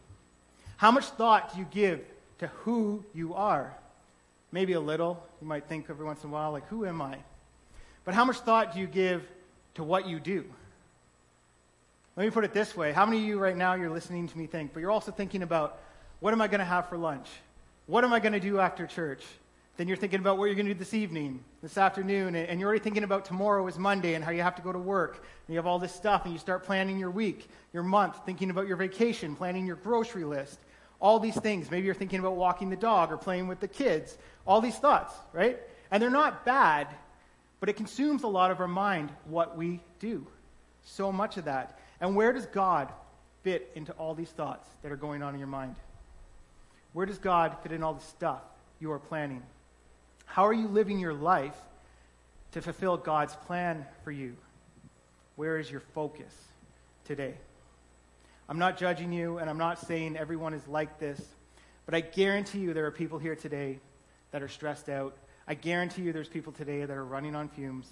How 0.77 0.91
much 0.91 1.07
thought 1.07 1.53
do 1.53 1.59
you 1.59 1.67
give 1.71 2.01
to 2.39 2.47
who 2.49 3.05
you 3.15 3.35
are? 3.35 3.75
Maybe 4.53 4.75
a 4.75 4.81
little. 4.81 5.23
You 5.41 5.47
might 5.47 5.65
think 5.65 5.87
every 5.89 6.05
once 6.05 6.23
in 6.23 6.31
a 6.31 6.33
while, 6.33 6.53
like, 6.53 6.67
who 6.69 6.85
am 6.85 7.03
I? 7.03 7.19
But 8.05 8.15
how 8.15 8.25
much 8.25 8.39
thought 8.39 8.75
do 8.75 8.81
you 8.81 8.87
give 8.87 9.23
to 9.75 9.85
what 9.85 10.07
you 10.07 10.21
do? 10.21 10.45
Let 12.17 12.25
me 12.25 12.31
put 12.31 12.45
it 12.45 12.53
this 12.53 12.77
way. 12.77 12.93
How 12.93 13.05
many 13.05 13.19
of 13.19 13.25
you 13.25 13.39
right 13.39 13.57
now 13.57 13.75
you're 13.75 13.91
listening 13.91 14.29
to 14.29 14.39
me 14.39 14.47
think, 14.47 14.73
but 14.73 14.81
you're 14.81 14.91
also 14.91 15.11
thinking 15.11 15.43
about 15.43 15.81
what 16.21 16.33
am 16.33 16.41
I 16.41 16.47
going 16.47 16.61
to 16.61 16.65
have 16.65 16.89
for 16.89 16.97
lunch? 16.97 17.29
What 17.87 18.03
am 18.05 18.13
I 18.13 18.21
going 18.21 18.33
to 18.33 18.41
do 18.41 18.61
after 18.61 18.87
church? 18.87 19.23
Then 19.77 19.89
you're 19.89 19.97
thinking 19.97 20.21
about 20.21 20.39
what 20.39 20.47
you're 20.47 20.55
going 20.55 20.67
to 20.67 20.73
do 20.73 20.79
this 20.79 20.95
evening, 20.95 21.45
this 21.61 21.77
afternoon, 21.77 22.35
and 22.35 22.59
you're 22.61 22.69
already 22.69 22.83
thinking 22.83 23.05
about 23.05 23.25
tomorrow 23.25 23.67
is 23.67 23.77
Monday 23.77 24.15
and 24.15 24.25
how 24.25 24.31
you 24.31 24.41
have 24.41 24.55
to 24.57 24.63
go 24.63 24.73
to 24.73 24.79
work. 24.79 25.17
And 25.17 25.55
you 25.55 25.57
have 25.57 25.67
all 25.67 25.79
this 25.79 25.93
stuff, 25.93 26.25
and 26.25 26.33
you 26.33 26.39
start 26.39 26.65
planning 26.65 26.99
your 26.99 27.11
week, 27.11 27.49
your 27.73 27.83
month, 27.83 28.21
thinking 28.25 28.51
about 28.51 28.69
your 28.69 28.77
vacation, 28.77 29.37
planning 29.37 29.67
your 29.67 29.77
grocery 29.77 30.25
list, 30.25 30.61
all 31.01 31.19
these 31.19 31.39
things. 31.39 31.71
Maybe 31.71 31.85
you're 31.85 31.95
thinking 31.95 32.21
about 32.21 32.37
walking 32.37 32.71
the 32.71 32.77
dog 32.77 33.13
or 33.13 33.19
playing 33.19 33.49
with 33.49 33.61
the 33.61 33.69
kids. 33.69 34.17
All 34.47 34.61
these 34.61 34.77
thoughts, 34.77 35.13
right? 35.33 35.59
And 35.91 36.03
they're 36.03 36.09
not 36.09 36.47
bad, 36.47 36.87
but 37.61 37.69
it 37.69 37.75
consumes 37.75 38.23
a 38.23 38.29
lot 38.29 38.51
of 38.51 38.61
our 38.61 38.69
mind 38.69 39.11
what 39.25 39.59
we 39.59 39.81
do. 39.99 40.27
So 40.85 41.11
much 41.11 41.37
of 41.37 41.47
that. 41.47 41.79
And 42.01 42.15
where 42.15 42.33
does 42.33 42.47
God 42.47 42.93
fit 43.43 43.71
into 43.75 43.93
all 43.95 44.15
these 44.15 44.31
thoughts 44.31 44.69
that 44.83 44.93
are 44.93 44.97
going 44.97 45.23
on 45.23 45.35
in 45.35 45.41
your 45.41 45.49
mind? 45.49 45.75
Where 46.95 47.07
does 47.07 47.19
God 47.19 47.57
fit 47.63 47.73
in 47.73 47.83
all 47.83 47.93
the 47.93 48.05
stuff 48.05 48.41
you 48.81 48.91
are 48.93 48.99
planning? 48.99 49.43
How 50.25 50.47
are 50.47 50.53
you 50.53 50.69
living 50.69 50.99
your 50.99 51.13
life 51.13 51.57
to 52.53 52.63
fulfill 52.63 52.97
God's 52.97 53.35
plan 53.35 53.85
for 54.05 54.13
you? 54.13 54.37
Where 55.37 55.59
is 55.59 55.71
your 55.71 55.81
focus 55.81 56.33
today? 57.05 57.35
I'm 58.49 58.59
not 58.59 58.79
judging 58.79 59.13
you, 59.13 59.39
and 59.39 59.51
I'm 59.51 59.59
not 59.59 59.85
saying 59.87 60.17
everyone 60.17 60.55
is 60.55 60.67
like 60.69 61.01
this, 61.01 61.21
but 61.85 61.95
I 61.95 62.01
guarantee 62.01 62.61
you 62.61 62.73
there 62.73 62.87
are 62.87 62.93
people 62.93 63.19
here 63.19 63.35
today 63.35 63.81
that 64.31 64.43
are 64.43 64.49
stressed 64.49 64.89
out. 64.89 65.17
I 65.49 65.55
guarantee 65.55 66.03
you 66.03 66.13
there's 66.13 66.29
people 66.29 66.53
today 66.53 66.85
that 66.85 66.97
are 66.97 67.05
running 67.05 67.35
on 67.35 67.49
fumes. 67.49 67.89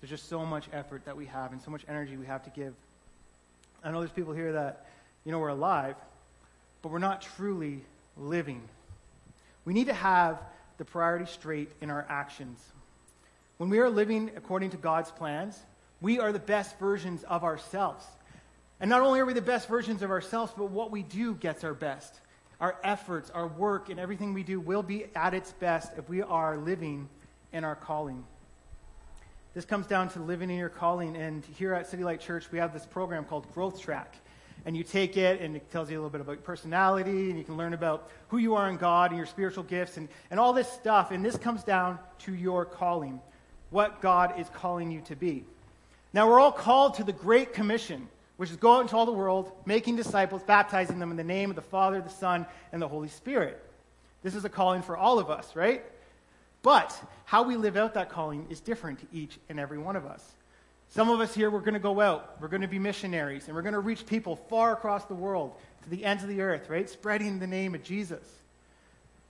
There's 0.00 0.10
just 0.10 0.30
so 0.30 0.46
much 0.46 0.66
effort 0.72 1.04
that 1.04 1.16
we 1.16 1.26
have 1.26 1.52
and 1.52 1.60
so 1.60 1.70
much 1.70 1.82
energy 1.88 2.16
we 2.16 2.26
have 2.26 2.42
to 2.44 2.50
give. 2.50 2.72
I 3.82 3.90
know 3.90 4.00
there's 4.00 4.12
people 4.12 4.32
here 4.32 4.52
that, 4.52 4.86
you 5.26 5.32
know, 5.32 5.38
we're 5.38 5.48
alive, 5.48 5.96
but 6.80 6.90
we're 6.90 6.98
not 6.98 7.20
truly 7.20 7.82
living. 8.16 8.62
We 9.64 9.72
need 9.72 9.86
to 9.86 9.94
have 9.94 10.40
the 10.78 10.84
priority 10.84 11.26
straight 11.26 11.70
in 11.80 11.90
our 11.90 12.04
actions. 12.08 12.60
When 13.58 13.70
we 13.70 13.78
are 13.78 13.88
living 13.88 14.30
according 14.36 14.70
to 14.70 14.76
God's 14.76 15.10
plans, 15.10 15.58
we 16.00 16.18
are 16.18 16.32
the 16.32 16.38
best 16.38 16.78
versions 16.78 17.22
of 17.24 17.44
ourselves. 17.44 18.04
And 18.80 18.90
not 18.90 19.00
only 19.00 19.20
are 19.20 19.26
we 19.26 19.32
the 19.32 19.40
best 19.40 19.68
versions 19.68 20.02
of 20.02 20.10
ourselves, 20.10 20.52
but 20.56 20.70
what 20.70 20.90
we 20.90 21.02
do 21.02 21.34
gets 21.34 21.64
our 21.64 21.74
best. 21.74 22.20
Our 22.60 22.76
efforts, 22.82 23.30
our 23.30 23.46
work, 23.46 23.88
and 23.88 24.00
everything 24.00 24.34
we 24.34 24.42
do 24.42 24.60
will 24.60 24.82
be 24.82 25.06
at 25.14 25.34
its 25.34 25.52
best 25.52 25.92
if 25.96 26.08
we 26.08 26.22
are 26.22 26.56
living 26.56 27.08
in 27.52 27.64
our 27.64 27.76
calling. 27.76 28.24
This 29.54 29.64
comes 29.64 29.86
down 29.86 30.08
to 30.10 30.20
living 30.20 30.50
in 30.50 30.58
your 30.58 30.68
calling. 30.68 31.16
And 31.16 31.44
here 31.44 31.74
at 31.74 31.86
City 31.86 32.02
Light 32.02 32.20
Church, 32.20 32.50
we 32.50 32.58
have 32.58 32.72
this 32.72 32.86
program 32.86 33.24
called 33.24 33.52
Growth 33.54 33.80
Track 33.80 34.16
and 34.66 34.76
you 34.76 34.82
take 34.82 35.16
it 35.16 35.40
and 35.40 35.56
it 35.56 35.70
tells 35.70 35.90
you 35.90 35.96
a 35.96 36.00
little 36.00 36.10
bit 36.10 36.20
about 36.20 36.32
your 36.32 36.42
personality 36.42 37.30
and 37.30 37.38
you 37.38 37.44
can 37.44 37.56
learn 37.56 37.74
about 37.74 38.10
who 38.28 38.38
you 38.38 38.54
are 38.54 38.68
in 38.68 38.76
God 38.76 39.10
and 39.10 39.18
your 39.18 39.26
spiritual 39.26 39.64
gifts 39.64 39.96
and, 39.96 40.08
and 40.30 40.40
all 40.40 40.52
this 40.52 40.70
stuff. 40.70 41.10
And 41.10 41.24
this 41.24 41.36
comes 41.36 41.64
down 41.64 41.98
to 42.20 42.34
your 42.34 42.64
calling, 42.64 43.20
what 43.70 44.00
God 44.00 44.38
is 44.38 44.48
calling 44.50 44.90
you 44.90 45.00
to 45.02 45.16
be. 45.16 45.44
Now, 46.12 46.28
we're 46.28 46.40
all 46.40 46.52
called 46.52 46.94
to 46.94 47.04
the 47.04 47.12
Great 47.12 47.52
Commission, 47.52 48.08
which 48.36 48.50
is 48.50 48.56
go 48.56 48.76
out 48.76 48.82
into 48.82 48.96
all 48.96 49.04
the 49.04 49.12
world, 49.12 49.52
making 49.66 49.96
disciples, 49.96 50.42
baptizing 50.42 50.98
them 50.98 51.10
in 51.10 51.16
the 51.16 51.24
name 51.24 51.50
of 51.50 51.56
the 51.56 51.62
Father, 51.62 52.00
the 52.00 52.08
Son, 52.08 52.46
and 52.72 52.80
the 52.80 52.88
Holy 52.88 53.08
Spirit. 53.08 53.60
This 54.22 54.34
is 54.34 54.44
a 54.44 54.48
calling 54.48 54.80
for 54.80 54.96
all 54.96 55.18
of 55.18 55.28
us, 55.28 55.54
right? 55.54 55.82
But 56.62 56.98
how 57.26 57.42
we 57.42 57.56
live 57.56 57.76
out 57.76 57.94
that 57.94 58.08
calling 58.08 58.46
is 58.48 58.60
different 58.60 59.00
to 59.00 59.06
each 59.12 59.38
and 59.48 59.60
every 59.60 59.76
one 59.76 59.96
of 59.96 60.06
us. 60.06 60.24
Some 60.94 61.10
of 61.10 61.18
us 61.18 61.34
here, 61.34 61.50
we're 61.50 61.58
going 61.58 61.74
to 61.74 61.80
go 61.80 62.00
out. 62.00 62.36
We're 62.40 62.46
going 62.46 62.62
to 62.62 62.68
be 62.68 62.78
missionaries, 62.78 63.48
and 63.48 63.56
we're 63.56 63.62
going 63.62 63.74
to 63.74 63.80
reach 63.80 64.06
people 64.06 64.36
far 64.48 64.72
across 64.72 65.04
the 65.06 65.14
world, 65.16 65.52
to 65.82 65.90
the 65.90 66.04
ends 66.04 66.22
of 66.22 66.28
the 66.28 66.40
earth, 66.40 66.70
right? 66.70 66.88
Spreading 66.88 67.40
the 67.40 67.48
name 67.48 67.74
of 67.74 67.82
Jesus. 67.82 68.22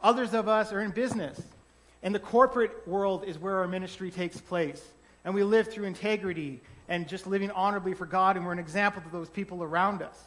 Others 0.03 0.35
of 0.35 0.47
us 0.47 0.75
are 0.75 0.83
in 0.83 0.91
business, 0.91 1.41
and 2.03 2.15
the 2.15 2.19
corporate 2.19 2.87
world 2.87 3.25
is 3.25 3.39
where 3.39 3.61
our 3.61 3.67
ministry 3.67 4.11
takes 4.11 4.39
place. 4.39 4.85
And 5.25 5.35
we 5.35 5.43
live 5.43 5.69
through 5.69 5.87
integrity 5.87 6.61
and 6.91 7.09
just 7.09 7.27
living 7.27 7.51
honorably 7.51 7.95
for 7.95 8.05
God, 8.05 8.37
and 8.37 8.45
we're 8.45 8.53
an 8.53 8.59
example 8.59 9.01
to 9.01 9.09
those 9.09 9.31
people 9.31 9.63
around 9.63 10.03
us. 10.03 10.23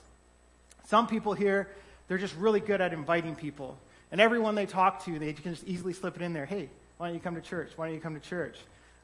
Some 0.88 1.06
people 1.06 1.36
here, 1.36 1.70
they're 2.08 2.17
just 2.17 2.36
really 2.38 2.62
good 2.62 2.82
at 2.82 2.94
inviting 2.94 3.36
people. 3.36 3.77
And 4.12 4.20
everyone 4.20 4.56
they 4.56 4.65
talk 4.65 5.06
to, 5.06 5.20
they 5.20 5.34
can 5.34 5.53
just 5.53 5.67
easily 5.67 5.94
slip 5.94 6.15
it 6.15 6.24
in 6.24 6.34
there. 6.34 6.48
Hey, 6.48 6.67
why 6.98 7.10
don't 7.10 7.13
you 7.13 7.22
come 7.22 7.36
to 7.36 7.41
church? 7.41 7.74
Why 7.75 7.86
don't 7.86 7.94
you 7.94 8.01
come 8.01 8.20
to 8.20 8.27
church? 8.27 8.58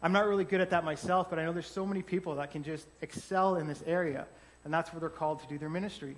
I'm 0.04 0.12
not 0.12 0.28
really 0.28 0.44
good 0.44 0.60
at 0.60 0.70
that 0.72 0.84
myself, 0.84 1.30
but 1.30 1.40
I 1.40 1.46
know 1.46 1.54
there's 1.54 1.66
so 1.66 1.86
many 1.86 2.02
people 2.02 2.36
that 2.36 2.52
can 2.52 2.62
just 2.62 2.86
excel 3.02 3.56
in 3.56 3.68
this 3.68 3.82
area, 3.88 4.26
and 4.66 4.74
that's 4.74 4.92
where 4.92 5.00
they're 5.00 5.10
called 5.10 5.40
to 5.40 5.48
do 5.48 5.58
their 5.58 5.70
ministry. 5.70 6.18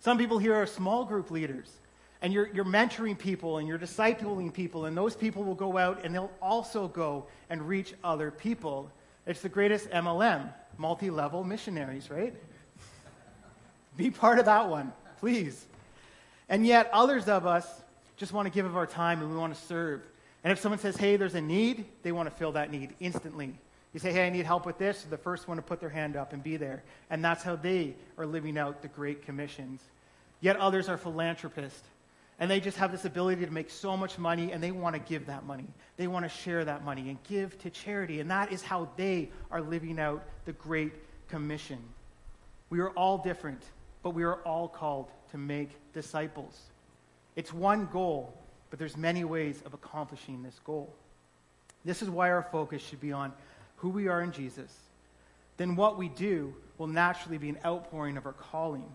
Some 0.00 0.18
people 0.18 0.38
here 0.38 0.54
are 0.54 0.66
small 0.66 1.06
group 1.06 1.30
leaders, 1.30 1.72
and 2.20 2.34
you're, 2.34 2.50
you're 2.52 2.66
mentoring 2.66 3.18
people 3.18 3.56
and 3.56 3.66
you're 3.66 3.78
discipling 3.78 4.52
people, 4.52 4.84
and 4.84 4.94
those 4.94 5.16
people 5.16 5.42
will 5.42 5.54
go 5.54 5.78
out 5.78 6.04
and 6.04 6.14
they'll 6.14 6.30
also 6.42 6.86
go 6.86 7.24
and 7.48 7.66
reach 7.66 7.94
other 8.04 8.30
people. 8.30 8.90
It's 9.26 9.40
the 9.40 9.48
greatest 9.48 9.88
MLM, 9.88 10.52
multi 10.76 11.08
level 11.08 11.44
missionaries, 11.44 12.10
right? 12.10 12.34
Be 13.96 14.10
part 14.10 14.38
of 14.38 14.44
that 14.44 14.68
one, 14.68 14.92
please. 15.18 15.64
And 16.50 16.66
yet, 16.66 16.90
others 16.92 17.26
of 17.26 17.46
us 17.46 17.66
just 18.18 18.32
want 18.32 18.46
to 18.46 18.50
give 18.52 18.66
of 18.66 18.76
our 18.76 18.86
time 18.86 19.22
and 19.22 19.30
we 19.30 19.36
want 19.36 19.54
to 19.54 19.60
serve. 19.62 20.02
And 20.44 20.52
if 20.52 20.58
someone 20.58 20.78
says, 20.78 20.96
hey, 20.96 21.16
there's 21.16 21.34
a 21.34 21.40
need, 21.40 21.84
they 22.02 22.12
want 22.12 22.28
to 22.28 22.34
fill 22.34 22.52
that 22.52 22.70
need 22.70 22.94
instantly. 23.00 23.54
You 23.92 24.00
say, 24.00 24.12
hey, 24.12 24.26
I 24.26 24.30
need 24.30 24.46
help 24.46 24.66
with 24.66 24.78
this, 24.78 25.02
the 25.02 25.18
first 25.18 25.46
one 25.46 25.58
to 25.58 25.62
put 25.62 25.78
their 25.78 25.90
hand 25.90 26.16
up 26.16 26.32
and 26.32 26.42
be 26.42 26.56
there. 26.56 26.82
And 27.10 27.24
that's 27.24 27.42
how 27.42 27.56
they 27.56 27.94
are 28.16 28.26
living 28.26 28.56
out 28.56 28.82
the 28.82 28.88
Great 28.88 29.24
Commissions. 29.24 29.82
Yet 30.40 30.56
others 30.56 30.88
are 30.88 30.96
philanthropists. 30.96 31.82
And 32.38 32.50
they 32.50 32.58
just 32.58 32.78
have 32.78 32.90
this 32.90 33.04
ability 33.04 33.44
to 33.44 33.52
make 33.52 33.70
so 33.70 33.96
much 33.96 34.18
money 34.18 34.50
and 34.50 34.62
they 34.62 34.72
want 34.72 34.96
to 34.96 35.00
give 35.00 35.26
that 35.26 35.44
money. 35.44 35.66
They 35.96 36.08
want 36.08 36.24
to 36.24 36.28
share 36.28 36.64
that 36.64 36.84
money 36.84 37.10
and 37.10 37.22
give 37.24 37.56
to 37.60 37.70
charity. 37.70 38.18
And 38.18 38.30
that 38.30 38.50
is 38.50 38.62
how 38.62 38.88
they 38.96 39.28
are 39.50 39.60
living 39.60 40.00
out 40.00 40.24
the 40.46 40.52
Great 40.52 40.92
Commission. 41.28 41.78
We 42.70 42.80
are 42.80 42.90
all 42.90 43.18
different, 43.18 43.62
but 44.02 44.10
we 44.10 44.24
are 44.24 44.36
all 44.36 44.66
called 44.66 45.08
to 45.30 45.38
make 45.38 45.68
disciples. 45.92 46.58
It's 47.36 47.52
one 47.52 47.86
goal, 47.92 48.34
but 48.72 48.78
there's 48.78 48.96
many 48.96 49.22
ways 49.22 49.60
of 49.66 49.74
accomplishing 49.74 50.42
this 50.42 50.58
goal. 50.64 50.94
This 51.84 52.00
is 52.00 52.08
why 52.08 52.30
our 52.30 52.42
focus 52.42 52.80
should 52.80 53.02
be 53.02 53.12
on 53.12 53.34
who 53.76 53.90
we 53.90 54.08
are 54.08 54.22
in 54.22 54.32
Jesus. 54.32 54.74
Then 55.58 55.76
what 55.76 55.98
we 55.98 56.08
do 56.08 56.54
will 56.78 56.86
naturally 56.86 57.36
be 57.36 57.50
an 57.50 57.58
outpouring 57.66 58.16
of 58.16 58.24
our 58.24 58.32
calling, 58.32 58.90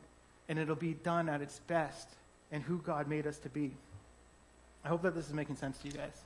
and 0.49 0.57
it'll 0.57 0.75
be 0.75 0.95
done 0.95 1.29
at 1.29 1.43
its 1.43 1.59
best 1.67 2.09
and 2.51 2.63
who 2.63 2.79
God 2.79 3.07
made 3.07 3.27
us 3.27 3.37
to 3.37 3.49
be. 3.49 3.71
I 4.83 4.87
hope 4.87 5.03
that 5.03 5.13
this 5.13 5.27
is 5.27 5.33
making 5.33 5.57
sense 5.57 5.77
to 5.77 5.87
you 5.87 5.93
guys. 5.93 6.23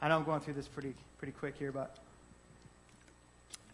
I 0.00 0.08
know 0.08 0.16
I'm 0.16 0.24
going 0.24 0.40
through 0.40 0.54
this 0.54 0.66
pretty 0.66 0.94
pretty 1.18 1.32
quick 1.32 1.56
here, 1.58 1.72
but 1.72 1.98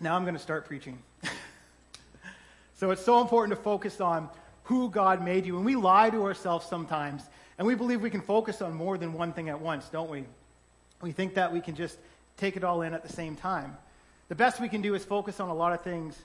now 0.00 0.16
I'm 0.16 0.24
going 0.24 0.34
to 0.34 0.42
start 0.42 0.66
preaching. 0.66 0.98
so 2.74 2.90
it's 2.90 3.04
so 3.04 3.20
important 3.20 3.56
to 3.56 3.62
focus 3.62 4.00
on 4.00 4.28
who 4.64 4.90
God 4.90 5.24
made 5.24 5.46
you. 5.46 5.56
And 5.56 5.64
we 5.64 5.76
lie 5.76 6.10
to 6.10 6.24
ourselves 6.24 6.66
sometimes, 6.66 7.22
and 7.60 7.66
we 7.66 7.74
believe 7.74 8.00
we 8.00 8.08
can 8.08 8.22
focus 8.22 8.62
on 8.62 8.72
more 8.72 8.96
than 8.96 9.12
one 9.12 9.34
thing 9.34 9.50
at 9.50 9.60
once, 9.60 9.86
don't 9.90 10.08
we? 10.08 10.24
We 11.02 11.12
think 11.12 11.34
that 11.34 11.52
we 11.52 11.60
can 11.60 11.74
just 11.74 11.98
take 12.38 12.56
it 12.56 12.64
all 12.64 12.80
in 12.80 12.94
at 12.94 13.02
the 13.02 13.12
same 13.12 13.36
time. 13.36 13.76
The 14.30 14.34
best 14.34 14.60
we 14.60 14.68
can 14.70 14.80
do 14.80 14.94
is 14.94 15.04
focus 15.04 15.40
on 15.40 15.50
a 15.50 15.54
lot 15.54 15.74
of 15.74 15.82
things 15.82 16.16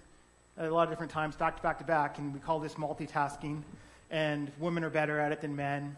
at 0.58 0.70
a 0.70 0.74
lot 0.74 0.84
of 0.84 0.92
different 0.92 1.12
times, 1.12 1.36
back 1.36 1.58
to 1.58 1.62
back 1.62 1.80
to 1.80 1.84
back, 1.84 2.20
and 2.20 2.34
we 2.34 2.39
call 2.39 2.62
this 2.62 2.75
multitasking. 2.75 3.63
And 4.10 4.50
women 4.60 4.86
are 4.86 4.89
better 4.89 5.20
at 5.20 5.34
it 5.34 5.42
than 5.42 5.58
men. 5.58 5.98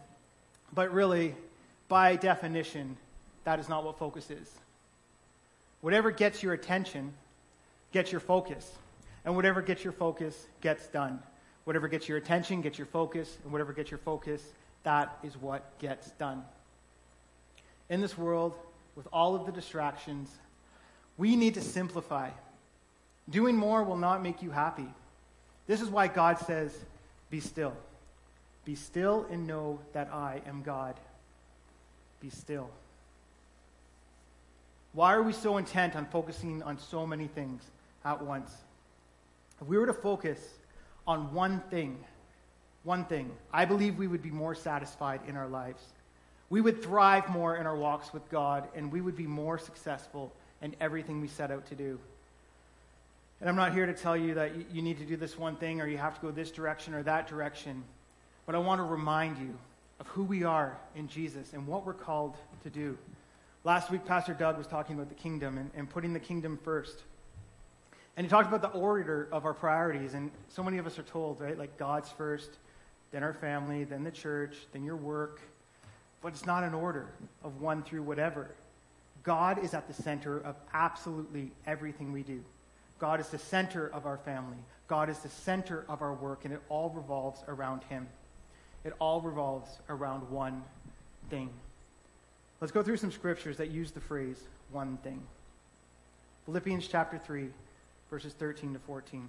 But 0.74 0.92
really, 0.92 1.36
by 1.86 2.16
definition, 2.16 2.96
that 3.44 3.60
is 3.60 3.68
not 3.68 3.84
what 3.84 3.96
focus 3.96 4.32
is. 4.32 4.52
Whatever 5.82 6.10
gets 6.10 6.42
your 6.42 6.52
attention 6.52 7.12
gets 7.92 8.10
your 8.10 8.20
focus. 8.20 8.68
And 9.24 9.36
whatever 9.36 9.62
gets 9.62 9.84
your 9.84 9.92
focus 9.92 10.48
gets 10.62 10.88
done. 10.88 11.20
Whatever 11.62 11.86
gets 11.86 12.08
your 12.08 12.18
attention 12.18 12.60
gets 12.60 12.76
your 12.76 12.88
focus, 12.88 13.38
and 13.44 13.52
whatever 13.52 13.72
gets 13.72 13.92
your 13.92 13.98
focus, 13.98 14.42
that 14.84 15.18
is 15.22 15.36
what 15.36 15.78
gets 15.78 16.10
done. 16.12 16.44
In 17.88 18.00
this 18.00 18.16
world, 18.16 18.54
with 18.96 19.08
all 19.12 19.34
of 19.34 19.46
the 19.46 19.52
distractions, 19.52 20.30
we 21.16 21.36
need 21.36 21.54
to 21.54 21.60
simplify. 21.60 22.30
Doing 23.30 23.56
more 23.56 23.82
will 23.82 23.96
not 23.96 24.22
make 24.22 24.42
you 24.42 24.50
happy. 24.50 24.88
This 25.66 25.80
is 25.80 25.88
why 25.88 26.08
God 26.08 26.38
says, 26.38 26.72
Be 27.30 27.40
still. 27.40 27.74
Be 28.64 28.74
still 28.74 29.26
and 29.30 29.46
know 29.46 29.78
that 29.92 30.12
I 30.12 30.42
am 30.46 30.62
God. 30.62 30.94
Be 32.20 32.30
still. 32.30 32.70
Why 34.92 35.14
are 35.14 35.22
we 35.22 35.32
so 35.32 35.58
intent 35.58 35.94
on 35.94 36.06
focusing 36.06 36.62
on 36.62 36.78
so 36.78 37.06
many 37.06 37.28
things 37.28 37.62
at 38.04 38.22
once? 38.22 38.50
If 39.60 39.66
we 39.68 39.78
were 39.78 39.86
to 39.86 39.94
focus 39.94 40.38
on 41.06 41.32
one 41.32 41.60
thing, 41.70 41.98
one 42.88 43.04
thing, 43.04 43.30
I 43.52 43.66
believe 43.66 43.98
we 43.98 44.06
would 44.06 44.22
be 44.22 44.30
more 44.30 44.54
satisfied 44.54 45.20
in 45.28 45.36
our 45.36 45.46
lives. 45.46 45.84
We 46.48 46.62
would 46.62 46.82
thrive 46.82 47.28
more 47.28 47.54
in 47.58 47.66
our 47.66 47.76
walks 47.76 48.14
with 48.14 48.26
God, 48.30 48.66
and 48.74 48.90
we 48.90 49.02
would 49.02 49.14
be 49.14 49.26
more 49.26 49.58
successful 49.58 50.32
in 50.62 50.74
everything 50.80 51.20
we 51.20 51.28
set 51.28 51.50
out 51.50 51.66
to 51.66 51.74
do. 51.74 52.00
And 53.40 53.50
I'm 53.50 53.56
not 53.56 53.74
here 53.74 53.84
to 53.84 53.92
tell 53.92 54.16
you 54.16 54.32
that 54.36 54.72
you 54.72 54.80
need 54.80 54.96
to 55.00 55.04
do 55.04 55.18
this 55.18 55.38
one 55.38 55.56
thing 55.56 55.82
or 55.82 55.86
you 55.86 55.98
have 55.98 56.14
to 56.14 56.20
go 56.22 56.30
this 56.30 56.50
direction 56.50 56.94
or 56.94 57.02
that 57.02 57.28
direction, 57.28 57.84
but 58.46 58.54
I 58.54 58.58
want 58.58 58.78
to 58.78 58.84
remind 58.84 59.36
you 59.36 59.54
of 60.00 60.06
who 60.06 60.24
we 60.24 60.44
are 60.44 60.78
in 60.96 61.08
Jesus 61.08 61.52
and 61.52 61.66
what 61.66 61.84
we're 61.84 61.92
called 61.92 62.38
to 62.62 62.70
do. 62.70 62.96
Last 63.64 63.90
week, 63.90 64.06
Pastor 64.06 64.32
Doug 64.32 64.56
was 64.56 64.66
talking 64.66 64.96
about 64.96 65.10
the 65.10 65.14
kingdom 65.14 65.58
and, 65.58 65.70
and 65.76 65.90
putting 65.90 66.14
the 66.14 66.20
kingdom 66.20 66.58
first. 66.64 67.02
And 68.16 68.24
he 68.24 68.30
talked 68.30 68.48
about 68.48 68.62
the 68.62 68.78
order 68.78 69.28
of 69.30 69.44
our 69.44 69.52
priorities. 69.52 70.14
And 70.14 70.30
so 70.48 70.62
many 70.62 70.78
of 70.78 70.86
us 70.86 70.98
are 70.98 71.02
told, 71.02 71.38
right? 71.38 71.58
Like 71.58 71.76
God's 71.76 72.08
first, 72.08 72.48
then 73.10 73.22
our 73.22 73.32
family, 73.32 73.84
then 73.84 74.04
the 74.04 74.10
church, 74.10 74.56
then 74.72 74.84
your 74.84 74.96
work. 74.96 75.40
But 76.22 76.32
it's 76.32 76.46
not 76.46 76.64
an 76.64 76.74
order 76.74 77.06
of 77.44 77.60
one 77.60 77.82
through 77.82 78.02
whatever. 78.02 78.50
God 79.22 79.62
is 79.64 79.74
at 79.74 79.86
the 79.88 80.02
center 80.02 80.38
of 80.38 80.56
absolutely 80.72 81.50
everything 81.66 82.12
we 82.12 82.22
do. 82.22 82.42
God 82.98 83.20
is 83.20 83.28
the 83.28 83.38
center 83.38 83.88
of 83.88 84.06
our 84.06 84.18
family. 84.18 84.56
God 84.88 85.08
is 85.10 85.18
the 85.18 85.28
center 85.28 85.84
of 85.88 86.02
our 86.02 86.14
work, 86.14 86.44
and 86.44 86.54
it 86.54 86.60
all 86.68 86.90
revolves 86.90 87.42
around 87.46 87.82
Him. 87.84 88.08
It 88.84 88.94
all 88.98 89.20
revolves 89.20 89.70
around 89.88 90.28
one 90.30 90.62
thing. 91.30 91.50
Let's 92.60 92.72
go 92.72 92.82
through 92.82 92.96
some 92.96 93.12
scriptures 93.12 93.56
that 93.58 93.70
use 93.70 93.92
the 93.92 94.00
phrase 94.00 94.38
one 94.72 94.98
thing. 94.98 95.20
Philippians 96.46 96.88
chapter 96.88 97.18
3, 97.18 97.48
verses 98.10 98.32
13 98.32 98.72
to 98.72 98.78
14. 98.80 99.28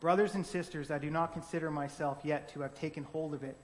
Brothers 0.00 0.34
and 0.34 0.44
sisters, 0.44 0.90
I 0.90 0.98
do 0.98 1.10
not 1.10 1.32
consider 1.32 1.70
myself 1.70 2.18
yet 2.24 2.48
to 2.54 2.60
have 2.60 2.74
taken 2.74 3.04
hold 3.04 3.34
of 3.34 3.42
it, 3.42 3.56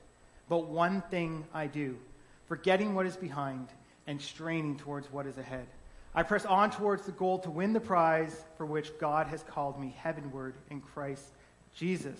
but 0.48 0.66
one 0.66 1.02
thing 1.10 1.44
I 1.52 1.66
do, 1.66 1.98
forgetting 2.46 2.94
what 2.94 3.06
is 3.06 3.16
behind 3.16 3.68
and 4.06 4.20
straining 4.20 4.76
towards 4.78 5.12
what 5.12 5.26
is 5.26 5.38
ahead. 5.38 5.66
I 6.14 6.22
press 6.24 6.44
on 6.44 6.70
towards 6.70 7.06
the 7.06 7.12
goal 7.12 7.38
to 7.40 7.50
win 7.50 7.72
the 7.72 7.80
prize 7.80 8.36
for 8.56 8.66
which 8.66 8.98
God 8.98 9.28
has 9.28 9.42
called 9.44 9.78
me 9.78 9.94
heavenward 9.98 10.54
in 10.70 10.80
Christ 10.80 11.24
Jesus. 11.76 12.18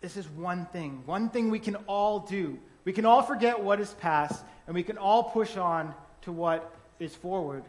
This 0.00 0.18
is 0.18 0.28
one 0.28 0.66
thing, 0.66 1.02
one 1.06 1.30
thing 1.30 1.50
we 1.50 1.58
can 1.58 1.76
all 1.86 2.20
do. 2.20 2.58
We 2.84 2.92
can 2.92 3.06
all 3.06 3.22
forget 3.22 3.58
what 3.58 3.80
is 3.80 3.94
past, 3.94 4.44
and 4.66 4.74
we 4.74 4.82
can 4.82 4.98
all 4.98 5.24
push 5.24 5.56
on 5.56 5.94
to 6.22 6.32
what 6.32 6.74
is 6.98 7.14
forward. 7.14 7.64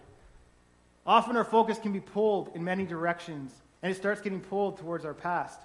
Often 1.05 1.37
our 1.37 1.45
focus 1.45 1.79
can 1.79 1.93
be 1.93 2.01
pulled 2.01 2.51
in 2.53 2.63
many 2.63 2.85
directions, 2.85 3.53
and 3.85 3.91
it 3.91 3.97
starts 3.97 4.19
getting 4.19 4.39
pulled 4.39 4.79
towards 4.79 5.05
our 5.05 5.13
past. 5.13 5.59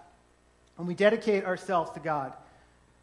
When 0.77 0.87
we 0.87 0.93
dedicate 0.93 1.47
ourselves 1.47 1.91
to 1.93 2.00
God, 2.00 2.35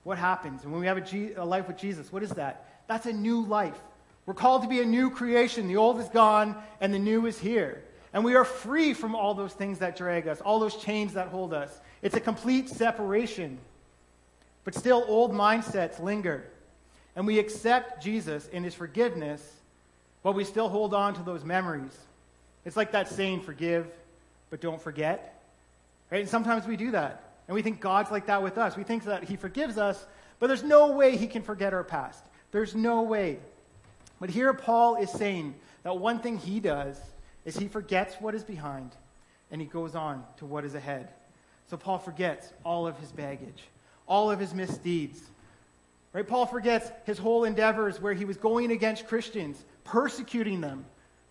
what 0.03 0.19
happens? 0.19 0.61
And 0.61 0.71
when 0.71 0.79
we 0.79 0.85
have 0.85 0.97
a, 0.97 1.01
G- 1.01 1.33
a 1.33 1.43
life 1.43 1.67
with 1.67 1.75
Jesus, 1.75 2.11
what 2.11 2.21
is 2.21 2.29
that? 2.33 2.83
That's 2.85 3.07
a 3.07 3.13
new 3.13 3.41
life. 3.43 3.73
We're 4.27 4.35
called 4.35 4.61
to 4.61 4.67
be 4.67 4.79
a 4.79 4.85
new 4.85 5.09
creation. 5.09 5.67
The 5.67 5.77
old 5.77 5.99
is 5.99 6.07
gone, 6.09 6.55
and 6.79 6.93
the 6.93 6.99
new 6.99 7.25
is 7.25 7.39
here. 7.39 7.83
And 8.13 8.23
we 8.23 8.35
are 8.35 8.45
free 8.45 8.93
from 8.93 9.15
all 9.15 9.33
those 9.33 9.53
things 9.53 9.79
that 9.79 9.97
drag 9.97 10.27
us, 10.27 10.39
all 10.39 10.59
those 10.59 10.75
chains 10.75 11.13
that 11.13 11.29
hold 11.29 11.51
us. 11.51 11.81
It's 12.03 12.15
a 12.15 12.19
complete 12.19 12.69
separation. 12.69 13.57
But 14.65 14.75
still, 14.75 15.03
old 15.07 15.31
mindsets 15.31 15.99
linger. 15.99 16.43
And 17.15 17.25
we 17.25 17.39
accept 17.39 18.03
Jesus 18.03 18.47
in 18.49 18.63
his 18.63 18.75
forgiveness, 18.75 19.41
but 20.21 20.35
we 20.35 20.43
still 20.43 20.69
hold 20.69 20.93
on 20.93 21.15
to 21.15 21.23
those 21.23 21.43
memories. 21.43 21.97
It's 22.65 22.77
like 22.77 22.91
that 22.91 23.09
saying, 23.09 23.41
forgive, 23.41 23.87
but 24.49 24.61
don't 24.61 24.81
forget. 24.81 25.41
Right? 26.11 26.21
And 26.21 26.29
sometimes 26.29 26.65
we 26.65 26.77
do 26.77 26.91
that. 26.91 27.23
And 27.47 27.55
we 27.55 27.61
think 27.61 27.79
God's 27.79 28.11
like 28.11 28.25
that 28.27 28.43
with 28.43 28.57
us. 28.57 28.75
We 28.75 28.83
think 28.83 29.05
that 29.05 29.23
He 29.23 29.35
forgives 29.35 29.77
us, 29.77 30.05
but 30.39 30.47
there's 30.47 30.63
no 30.63 30.91
way 30.91 31.17
He 31.17 31.27
can 31.27 31.41
forget 31.41 31.73
our 31.73 31.83
past. 31.83 32.23
There's 32.51 32.75
no 32.75 33.03
way. 33.03 33.39
But 34.19 34.29
here 34.29 34.53
Paul 34.53 34.95
is 34.95 35.11
saying 35.11 35.55
that 35.83 35.97
one 35.97 36.19
thing 36.19 36.37
he 36.37 36.59
does 36.59 36.99
is 37.45 37.57
he 37.57 37.67
forgets 37.67 38.15
what 38.19 38.35
is 38.35 38.43
behind 38.43 38.91
and 39.51 39.61
he 39.61 39.67
goes 39.67 39.95
on 39.95 40.23
to 40.37 40.45
what 40.45 40.65
is 40.65 40.75
ahead. 40.75 41.09
So 41.69 41.77
Paul 41.77 41.99
forgets 41.99 42.51
all 42.63 42.87
of 42.87 42.97
his 42.99 43.11
baggage, 43.11 43.63
all 44.07 44.31
of 44.31 44.39
his 44.39 44.53
misdeeds. 44.53 45.21
Right? 46.13 46.27
Paul 46.27 46.45
forgets 46.45 46.91
his 47.05 47.17
whole 47.17 47.43
endeavors 47.43 48.01
where 48.01 48.13
he 48.13 48.25
was 48.25 48.37
going 48.37 48.71
against 48.71 49.07
Christians, 49.07 49.63
persecuting 49.83 50.61
them, 50.61 50.85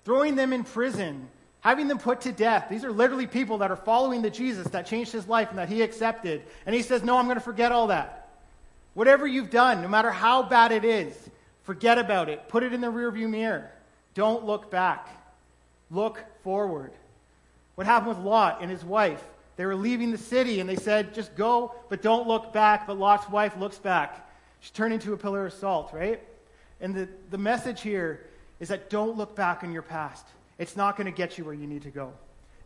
throwing 0.05 0.37
them 0.37 0.53
in 0.53 0.65
prison, 0.65 1.29
having 1.67 1.89
them 1.89 1.99
put 1.99 2.21
to 2.21 2.31
death. 2.31 2.69
These 2.71 2.85
are 2.85 2.93
literally 2.93 3.27
people 3.27 3.59
that 3.59 3.73
are 3.73 3.77
following 3.77 4.23
the 4.23 4.31
Jesus 4.31 4.69
that 4.69 4.87
changed 4.87 5.11
his 5.11 5.27
life 5.27 5.51
and 5.51 5.59
that 5.59 5.69
he 5.69 5.83
accepted. 5.83 6.45
And 6.65 6.73
he 6.73 6.81
says, 6.81 7.03
No, 7.03 7.17
I'm 7.19 7.25
going 7.25 7.39
to 7.39 7.41
forget 7.41 7.73
all 7.73 7.89
that. 7.89 8.29
Whatever 8.95 9.27
you've 9.27 9.51
done, 9.51 9.83
no 9.83 9.89
matter 9.89 10.13
how 10.13 10.45
bad 10.45 10.71
it 10.71 10.85
is, 10.85 11.13
forget 11.65 11.99
about 11.99 12.29
it. 12.29 12.49
Put 12.49 12.63
it 12.63 12.73
in 12.73 12.81
the 12.81 12.87
rearview 12.87 13.29
mirror. 13.29 13.69
Don't 14.15 14.45
look 14.45 14.71
back. 14.71 15.09
Look 15.91 16.23
forward. 16.45 16.93
What 17.75 17.89
happened 17.89 18.11
with 18.11 18.25
Lot 18.25 18.59
and 18.63 18.71
his 18.71 18.85
wife? 18.85 19.25
They 19.57 19.67
were 19.67 19.75
leaving 19.75 20.13
the 20.13 20.19
city 20.19 20.61
and 20.61 20.71
they 20.71 20.77
said, 20.77 21.15
just 21.15 21.35
go, 21.35 21.75
but 21.89 22.01
don't 22.01 22.29
look 22.29 22.53
back. 22.53 22.87
But 22.87 22.97
Lot's 22.97 23.29
wife 23.29 23.57
looks 23.57 23.79
back. 23.79 24.25
She 24.61 24.71
turned 24.71 24.95
into 24.95 25.15
a 25.15 25.17
pillar 25.17 25.47
of 25.47 25.53
salt, 25.53 25.93
right? 25.93 26.23
And 26.81 26.95
the, 26.95 27.09
the 27.31 27.39
message 27.39 27.81
here 27.81 28.25
is 28.61 28.69
that 28.69 28.89
don't 28.89 29.17
look 29.17 29.35
back 29.35 29.65
on 29.65 29.73
your 29.73 29.83
past. 29.83 30.27
It's 30.59 30.77
not 30.77 30.97
going 30.97 31.07
to 31.07 31.17
get 31.17 31.39
you 31.39 31.45
where 31.45 31.55
you 31.55 31.67
need 31.67 31.83
to 31.83 31.91
go. 31.91 32.13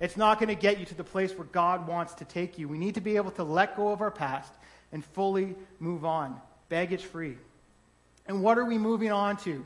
It's 0.00 0.16
not 0.16 0.38
going 0.38 0.48
to 0.48 0.54
get 0.54 0.78
you 0.78 0.86
to 0.86 0.94
the 0.94 1.04
place 1.04 1.36
where 1.36 1.46
God 1.46 1.86
wants 1.86 2.14
to 2.14 2.24
take 2.24 2.58
you. 2.58 2.68
We 2.68 2.78
need 2.78 2.94
to 2.94 3.00
be 3.00 3.16
able 3.16 3.32
to 3.32 3.44
let 3.44 3.76
go 3.76 3.92
of 3.92 4.00
our 4.00 4.10
past 4.10 4.52
and 4.92 5.04
fully 5.04 5.54
move 5.78 6.04
on, 6.04 6.40
baggage 6.68 7.04
free. 7.04 7.36
And 8.26 8.42
what 8.42 8.58
are 8.58 8.64
we 8.64 8.78
moving 8.78 9.12
on 9.12 9.36
to? 9.38 9.64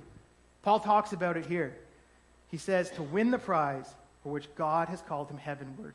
Paul 0.62 0.80
talks 0.80 1.12
about 1.12 1.36
it 1.36 1.46
here. 1.46 1.76
He 2.50 2.56
says 2.56 2.90
to 2.92 3.02
win 3.02 3.30
the 3.30 3.38
prize 3.38 3.94
for 4.22 4.32
which 4.32 4.52
God 4.54 4.88
has 4.88 5.02
called 5.02 5.28
him 5.30 5.38
heavenward 5.38 5.94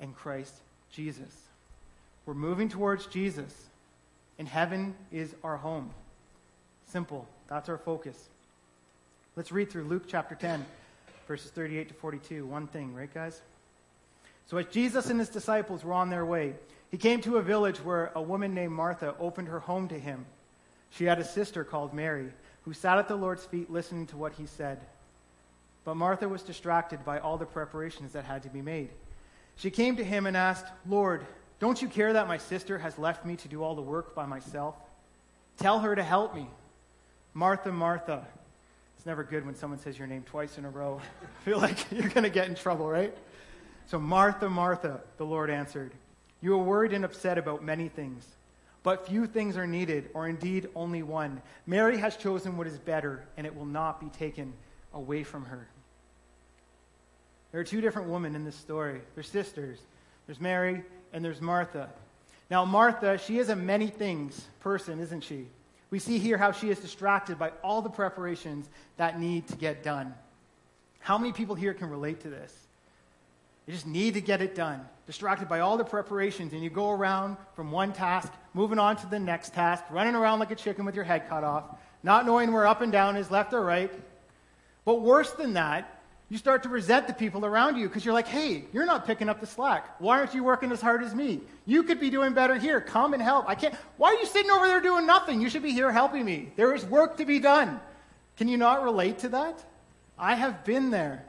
in 0.00 0.12
Christ 0.12 0.54
Jesus. 0.90 1.42
We're 2.24 2.34
moving 2.34 2.68
towards 2.68 3.06
Jesus, 3.06 3.54
and 4.38 4.48
heaven 4.48 4.94
is 5.12 5.34
our 5.44 5.56
home. 5.56 5.90
Simple. 6.86 7.28
That's 7.48 7.68
our 7.68 7.78
focus. 7.78 8.28
Let's 9.36 9.52
read 9.52 9.70
through 9.70 9.84
Luke 9.84 10.04
chapter 10.08 10.34
10, 10.34 10.64
verses 11.26 11.50
38 11.50 11.88
to 11.88 11.94
42. 11.94 12.46
One 12.46 12.66
thing, 12.66 12.94
right, 12.94 13.12
guys? 13.12 13.40
So, 14.48 14.58
as 14.58 14.66
Jesus 14.66 15.10
and 15.10 15.18
his 15.18 15.28
disciples 15.28 15.84
were 15.84 15.92
on 15.92 16.10
their 16.10 16.24
way, 16.24 16.54
he 16.90 16.96
came 16.96 17.20
to 17.22 17.36
a 17.36 17.42
village 17.42 17.78
where 17.78 18.12
a 18.14 18.22
woman 18.22 18.54
named 18.54 18.72
Martha 18.72 19.14
opened 19.18 19.48
her 19.48 19.58
home 19.58 19.88
to 19.88 19.98
him. 19.98 20.24
She 20.90 21.04
had 21.04 21.18
a 21.18 21.24
sister 21.24 21.64
called 21.64 21.92
Mary, 21.92 22.32
who 22.62 22.72
sat 22.72 22.98
at 22.98 23.08
the 23.08 23.16
Lord's 23.16 23.44
feet 23.44 23.70
listening 23.70 24.06
to 24.08 24.16
what 24.16 24.32
he 24.34 24.46
said. 24.46 24.80
But 25.84 25.96
Martha 25.96 26.28
was 26.28 26.42
distracted 26.42 27.04
by 27.04 27.18
all 27.18 27.38
the 27.38 27.46
preparations 27.46 28.12
that 28.12 28.24
had 28.24 28.42
to 28.44 28.48
be 28.48 28.62
made. 28.62 28.90
She 29.56 29.70
came 29.70 29.96
to 29.96 30.04
him 30.04 30.26
and 30.26 30.36
asked, 30.36 30.66
Lord, 30.88 31.26
don't 31.58 31.80
you 31.80 31.88
care 31.88 32.12
that 32.12 32.28
my 32.28 32.38
sister 32.38 32.78
has 32.78 32.98
left 32.98 33.24
me 33.24 33.36
to 33.36 33.48
do 33.48 33.62
all 33.62 33.74
the 33.74 33.82
work 33.82 34.14
by 34.14 34.26
myself? 34.26 34.74
Tell 35.58 35.80
her 35.80 35.94
to 35.94 36.02
help 36.02 36.34
me. 36.34 36.46
Martha, 37.34 37.72
Martha. 37.72 38.26
It's 39.06 39.08
never 39.08 39.22
good 39.22 39.46
when 39.46 39.54
someone 39.54 39.78
says 39.78 39.96
your 39.96 40.08
name 40.08 40.24
twice 40.24 40.58
in 40.58 40.64
a 40.64 40.68
row. 40.68 41.00
I 41.22 41.44
feel 41.44 41.58
like 41.58 41.92
you're 41.92 42.08
going 42.08 42.24
to 42.24 42.28
get 42.28 42.48
in 42.48 42.56
trouble, 42.56 42.88
right? 42.88 43.16
So, 43.86 44.00
Martha, 44.00 44.50
Martha, 44.50 45.00
the 45.16 45.24
Lord 45.24 45.48
answered, 45.48 45.92
You 46.40 46.54
are 46.54 46.64
worried 46.64 46.92
and 46.92 47.04
upset 47.04 47.38
about 47.38 47.62
many 47.62 47.86
things, 47.86 48.26
but 48.82 49.06
few 49.06 49.28
things 49.28 49.56
are 49.56 49.64
needed, 49.64 50.10
or 50.12 50.26
indeed 50.26 50.70
only 50.74 51.04
one. 51.04 51.40
Mary 51.68 51.96
has 51.98 52.16
chosen 52.16 52.56
what 52.56 52.66
is 52.66 52.78
better, 52.78 53.24
and 53.36 53.46
it 53.46 53.54
will 53.54 53.64
not 53.64 54.00
be 54.00 54.08
taken 54.08 54.52
away 54.92 55.22
from 55.22 55.44
her. 55.44 55.68
There 57.52 57.60
are 57.60 57.64
two 57.64 57.80
different 57.80 58.08
women 58.08 58.34
in 58.34 58.44
this 58.44 58.56
story. 58.56 59.02
They're 59.14 59.22
sisters. 59.22 59.78
There's 60.26 60.40
Mary 60.40 60.82
and 61.12 61.24
there's 61.24 61.40
Martha. 61.40 61.90
Now, 62.50 62.64
Martha, 62.64 63.18
she 63.18 63.38
is 63.38 63.50
a 63.50 63.56
many 63.56 63.86
things 63.86 64.44
person, 64.58 64.98
isn't 64.98 65.20
she? 65.20 65.46
We 65.90 65.98
see 65.98 66.18
here 66.18 66.36
how 66.36 66.52
she 66.52 66.70
is 66.70 66.80
distracted 66.80 67.38
by 67.38 67.52
all 67.62 67.82
the 67.82 67.90
preparations 67.90 68.68
that 68.96 69.20
need 69.20 69.46
to 69.48 69.56
get 69.56 69.82
done. 69.82 70.14
How 71.00 71.16
many 71.18 71.32
people 71.32 71.54
here 71.54 71.74
can 71.74 71.88
relate 71.88 72.20
to 72.20 72.28
this? 72.28 72.52
You 73.66 73.72
just 73.72 73.86
need 73.86 74.14
to 74.14 74.20
get 74.20 74.42
it 74.42 74.54
done. 74.54 74.80
Distracted 75.06 75.48
by 75.48 75.60
all 75.60 75.76
the 75.76 75.84
preparations, 75.84 76.52
and 76.52 76.62
you 76.62 76.70
go 76.70 76.90
around 76.90 77.36
from 77.54 77.70
one 77.70 77.92
task, 77.92 78.32
moving 78.54 78.78
on 78.78 78.96
to 78.96 79.06
the 79.06 79.18
next 79.18 79.54
task, 79.54 79.84
running 79.90 80.16
around 80.16 80.40
like 80.40 80.50
a 80.50 80.56
chicken 80.56 80.84
with 80.84 80.96
your 80.96 81.04
head 81.04 81.28
cut 81.28 81.44
off, 81.44 81.64
not 82.02 82.26
knowing 82.26 82.52
where 82.52 82.66
up 82.66 82.80
and 82.80 82.90
down 82.90 83.16
is, 83.16 83.30
left 83.30 83.52
or 83.52 83.62
right. 83.62 83.92
But 84.84 85.02
worse 85.02 85.32
than 85.32 85.54
that, 85.54 85.95
you 86.28 86.38
start 86.38 86.64
to 86.64 86.68
resent 86.68 87.06
the 87.06 87.12
people 87.12 87.44
around 87.44 87.76
you 87.76 87.86
because 87.86 88.04
you're 88.04 88.14
like, 88.14 88.26
hey, 88.26 88.64
you're 88.72 88.86
not 88.86 89.06
picking 89.06 89.28
up 89.28 89.40
the 89.40 89.46
slack. 89.46 90.00
Why 90.00 90.18
aren't 90.18 90.34
you 90.34 90.42
working 90.42 90.72
as 90.72 90.80
hard 90.80 91.04
as 91.04 91.14
me? 91.14 91.40
You 91.66 91.84
could 91.84 92.00
be 92.00 92.10
doing 92.10 92.34
better 92.34 92.56
here. 92.56 92.80
Come 92.80 93.14
and 93.14 93.22
help. 93.22 93.48
I 93.48 93.54
can't. 93.54 93.74
Why 93.96 94.08
are 94.08 94.18
you 94.18 94.26
sitting 94.26 94.50
over 94.50 94.66
there 94.66 94.80
doing 94.80 95.06
nothing? 95.06 95.40
You 95.40 95.48
should 95.48 95.62
be 95.62 95.70
here 95.70 95.92
helping 95.92 96.24
me. 96.24 96.50
There 96.56 96.74
is 96.74 96.84
work 96.84 97.18
to 97.18 97.24
be 97.24 97.38
done. 97.38 97.80
Can 98.36 98.48
you 98.48 98.56
not 98.56 98.82
relate 98.82 99.20
to 99.20 99.28
that? 99.30 99.64
I 100.18 100.34
have 100.34 100.64
been 100.64 100.90
there. 100.90 101.24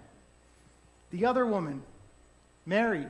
The 1.11 1.25
other 1.25 1.45
woman, 1.45 1.83
Mary, 2.65 3.05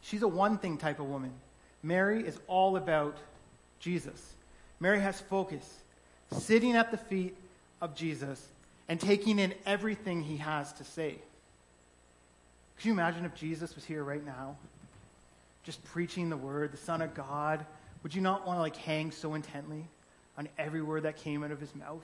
she's 0.00 0.22
a 0.22 0.28
one 0.28 0.58
thing 0.58 0.76
type 0.76 0.98
of 0.98 1.06
woman. 1.06 1.32
Mary 1.84 2.26
is 2.26 2.36
all 2.48 2.76
about 2.76 3.16
Jesus. 3.78 4.34
Mary 4.80 5.00
has 5.00 5.20
focus, 5.20 5.82
sitting 6.32 6.74
at 6.74 6.90
the 6.90 6.96
feet 6.96 7.36
of 7.80 7.94
Jesus 7.94 8.44
and 8.90 9.00
taking 9.00 9.38
in 9.38 9.54
everything 9.64 10.20
he 10.20 10.38
has 10.38 10.72
to 10.72 10.82
say. 10.82 11.14
Could 12.76 12.86
you 12.86 12.92
imagine 12.92 13.24
if 13.24 13.36
Jesus 13.36 13.76
was 13.76 13.84
here 13.84 14.02
right 14.02 14.26
now, 14.26 14.56
just 15.62 15.82
preaching 15.84 16.28
the 16.28 16.36
word, 16.36 16.72
the 16.72 16.76
Son 16.76 17.00
of 17.00 17.14
God? 17.14 17.64
Would 18.02 18.16
you 18.16 18.20
not 18.20 18.44
want 18.44 18.56
to 18.56 18.60
like 18.60 18.74
hang 18.74 19.12
so 19.12 19.34
intently 19.34 19.86
on 20.36 20.48
every 20.58 20.82
word 20.82 21.04
that 21.04 21.18
came 21.18 21.44
out 21.44 21.52
of 21.52 21.60
his 21.60 21.72
mouth? 21.76 22.02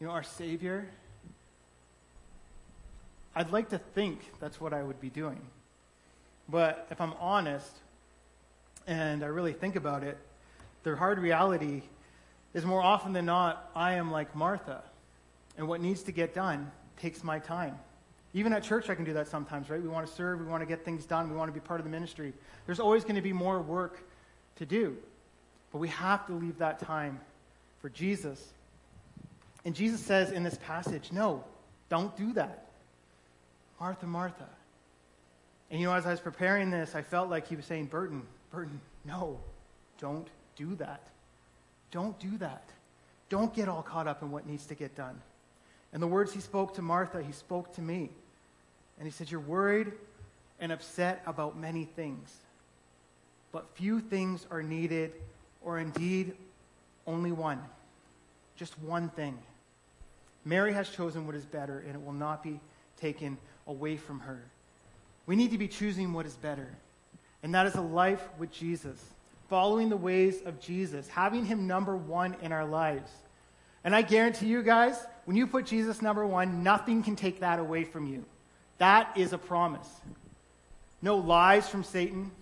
You 0.00 0.08
know, 0.08 0.12
our 0.12 0.24
Savior. 0.24 0.88
I'd 3.36 3.52
like 3.52 3.68
to 3.68 3.78
think 3.78 4.18
that's 4.40 4.60
what 4.60 4.72
I 4.72 4.82
would 4.82 5.00
be 5.00 5.08
doing. 5.08 5.40
But 6.48 6.88
if 6.90 7.00
I'm 7.00 7.12
honest, 7.20 7.76
and 8.88 9.22
I 9.22 9.28
really 9.28 9.52
think 9.52 9.76
about 9.76 10.02
it, 10.02 10.18
the 10.82 10.96
hard 10.96 11.20
reality 11.20 11.82
is 12.54 12.64
more 12.64 12.82
often 12.82 13.12
than 13.12 13.26
not, 13.26 13.70
I 13.76 13.92
am 13.92 14.10
like 14.10 14.34
Martha 14.34 14.82
and 15.56 15.66
what 15.68 15.80
needs 15.80 16.02
to 16.04 16.12
get 16.12 16.34
done 16.34 16.70
takes 16.96 17.24
my 17.24 17.38
time. 17.38 17.78
Even 18.32 18.52
at 18.52 18.62
church, 18.62 18.88
I 18.88 18.94
can 18.94 19.04
do 19.04 19.12
that 19.14 19.28
sometimes, 19.28 19.70
right? 19.70 19.82
We 19.82 19.88
want 19.88 20.06
to 20.06 20.12
serve, 20.12 20.38
we 20.38 20.46
want 20.46 20.62
to 20.62 20.66
get 20.66 20.84
things 20.84 21.04
done, 21.04 21.30
we 21.30 21.36
want 21.36 21.48
to 21.48 21.52
be 21.52 21.64
part 21.64 21.80
of 21.80 21.84
the 21.84 21.90
ministry. 21.90 22.32
There's 22.66 22.80
always 22.80 23.02
going 23.02 23.16
to 23.16 23.22
be 23.22 23.32
more 23.32 23.60
work 23.60 24.02
to 24.56 24.66
do. 24.66 24.96
But 25.72 25.78
we 25.78 25.88
have 25.88 26.26
to 26.26 26.32
leave 26.32 26.58
that 26.58 26.78
time 26.78 27.20
for 27.80 27.88
Jesus. 27.88 28.52
And 29.64 29.74
Jesus 29.74 30.00
says 30.00 30.30
in 30.30 30.42
this 30.42 30.58
passage, 30.64 31.10
no, 31.12 31.44
don't 31.88 32.16
do 32.16 32.32
that. 32.34 32.66
Martha, 33.80 34.06
Martha. 34.06 34.48
And 35.70 35.80
you 35.80 35.86
know, 35.86 35.94
as 35.94 36.06
I 36.06 36.10
was 36.10 36.20
preparing 36.20 36.70
this, 36.70 36.94
I 36.94 37.02
felt 37.02 37.30
like 37.30 37.46
he 37.46 37.56
was 37.56 37.64
saying, 37.64 37.86
Burton, 37.86 38.22
Burton, 38.50 38.80
no, 39.04 39.38
don't 39.98 40.28
do 40.56 40.74
that. 40.76 41.02
Don't 41.90 42.18
do 42.18 42.36
that. 42.38 42.64
Don't 43.28 43.54
get 43.54 43.68
all 43.68 43.82
caught 43.82 44.06
up 44.06 44.22
in 44.22 44.30
what 44.30 44.46
needs 44.46 44.66
to 44.66 44.74
get 44.74 44.94
done. 44.96 45.20
And 45.92 46.02
the 46.02 46.06
words 46.06 46.32
he 46.32 46.40
spoke 46.40 46.74
to 46.74 46.82
Martha, 46.82 47.22
he 47.22 47.32
spoke 47.32 47.74
to 47.74 47.82
me. 47.82 48.10
And 48.98 49.06
he 49.06 49.10
said, 49.10 49.30
You're 49.30 49.40
worried 49.40 49.92
and 50.60 50.70
upset 50.70 51.22
about 51.26 51.56
many 51.56 51.84
things, 51.84 52.34
but 53.50 53.66
few 53.74 54.00
things 54.00 54.46
are 54.50 54.62
needed, 54.62 55.12
or 55.62 55.78
indeed 55.78 56.34
only 57.06 57.32
one. 57.32 57.60
Just 58.56 58.78
one 58.80 59.08
thing. 59.08 59.38
Mary 60.44 60.72
has 60.72 60.88
chosen 60.90 61.26
what 61.26 61.34
is 61.34 61.44
better, 61.44 61.82
and 61.86 61.94
it 61.94 62.04
will 62.04 62.12
not 62.12 62.42
be 62.42 62.60
taken 63.00 63.38
away 63.66 63.96
from 63.96 64.20
her. 64.20 64.42
We 65.26 65.36
need 65.36 65.50
to 65.52 65.58
be 65.58 65.68
choosing 65.68 66.12
what 66.12 66.26
is 66.26 66.34
better, 66.34 66.68
and 67.42 67.54
that 67.54 67.66
is 67.66 67.74
a 67.74 67.80
life 67.80 68.28
with 68.38 68.52
Jesus, 68.52 69.02
following 69.48 69.88
the 69.88 69.96
ways 69.96 70.42
of 70.44 70.60
Jesus, 70.60 71.08
having 71.08 71.44
him 71.44 71.66
number 71.66 71.96
one 71.96 72.36
in 72.42 72.52
our 72.52 72.64
lives. 72.64 73.10
And 73.84 73.94
I 73.94 74.02
guarantee 74.02 74.46
you 74.46 74.62
guys, 74.62 74.96
when 75.30 75.36
you 75.36 75.46
put 75.46 75.64
Jesus 75.64 76.02
number 76.02 76.26
one, 76.26 76.64
nothing 76.64 77.04
can 77.04 77.14
take 77.14 77.38
that 77.38 77.60
away 77.60 77.84
from 77.84 78.04
you. 78.04 78.24
That 78.78 79.16
is 79.16 79.32
a 79.32 79.38
promise. 79.38 79.88
No 81.02 81.18
lies 81.18 81.68
from 81.68 81.84
Satan. 81.84 82.32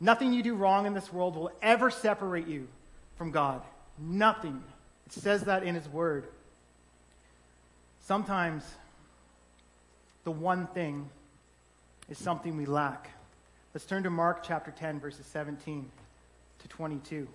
Nothing 0.00 0.34
you 0.34 0.42
do 0.42 0.54
wrong 0.54 0.84
in 0.84 0.92
this 0.92 1.10
world 1.10 1.34
will 1.34 1.50
ever 1.62 1.90
separate 1.90 2.46
you 2.46 2.68
from 3.16 3.30
God. 3.30 3.62
Nothing. 3.98 4.62
It 5.06 5.14
says 5.14 5.44
that 5.44 5.62
in 5.62 5.74
His 5.74 5.88
Word. 5.88 6.26
Sometimes 8.02 8.64
the 10.24 10.30
one 10.30 10.66
thing 10.66 11.08
is 12.10 12.18
something 12.18 12.54
we 12.54 12.66
lack. 12.66 13.08
Let's 13.72 13.86
turn 13.86 14.02
to 14.02 14.10
Mark 14.10 14.42
chapter 14.42 14.72
10, 14.72 15.00
verses 15.00 15.24
17 15.24 15.90
to 16.58 16.68
22. 16.68 17.26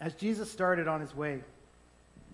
As 0.00 0.14
Jesus 0.14 0.50
started 0.50 0.88
on 0.88 1.00
his 1.00 1.14
way, 1.14 1.42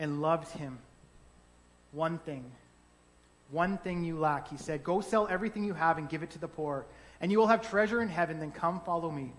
and 0.00 0.20
loved 0.20 0.50
him. 0.56 0.78
One 1.92 2.18
thing, 2.18 2.44
one 3.52 3.78
thing 3.78 4.02
you 4.02 4.18
lack, 4.18 4.48
he 4.48 4.56
said. 4.56 4.82
Go 4.82 5.00
sell 5.00 5.28
everything 5.28 5.62
you 5.62 5.74
have 5.74 5.98
and 5.98 6.08
give 6.08 6.24
it 6.24 6.30
to 6.30 6.38
the 6.40 6.48
poor, 6.48 6.84
and 7.20 7.30
you 7.30 7.38
will 7.38 7.46
have 7.46 7.68
treasure 7.68 8.02
in 8.02 8.08
heaven. 8.08 8.40
Then 8.40 8.50
come 8.50 8.80
follow 8.80 9.10
me. 9.10 9.32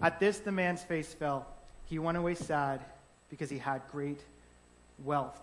At 0.00 0.20
this, 0.20 0.38
the 0.38 0.52
man's 0.52 0.82
face 0.82 1.12
fell. 1.12 1.46
He 1.86 1.98
went 1.98 2.16
away 2.16 2.34
sad 2.34 2.80
because 3.30 3.50
he 3.50 3.58
had 3.58 3.82
great 3.90 4.20
wealth. 5.04 5.38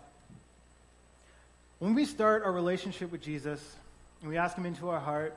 When 1.79 1.95
we 1.95 2.05
start 2.05 2.43
our 2.43 2.51
relationship 2.51 3.11
with 3.11 3.21
Jesus 3.21 3.75
and 4.21 4.29
we 4.29 4.37
ask 4.37 4.55
him 4.55 4.65
into 4.65 4.89
our 4.89 4.99
heart, 4.99 5.35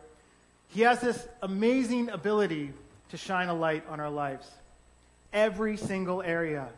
he 0.68 0.82
has 0.82 1.00
this 1.00 1.26
amazing 1.42 2.10
ability 2.10 2.72
to 3.10 3.16
shine 3.16 3.48
a 3.48 3.54
light 3.54 3.84
on 3.88 4.00
our 4.00 4.10
lives. 4.10 4.48
Every 5.32 5.76
single 5.76 6.22
area. 6.22 6.68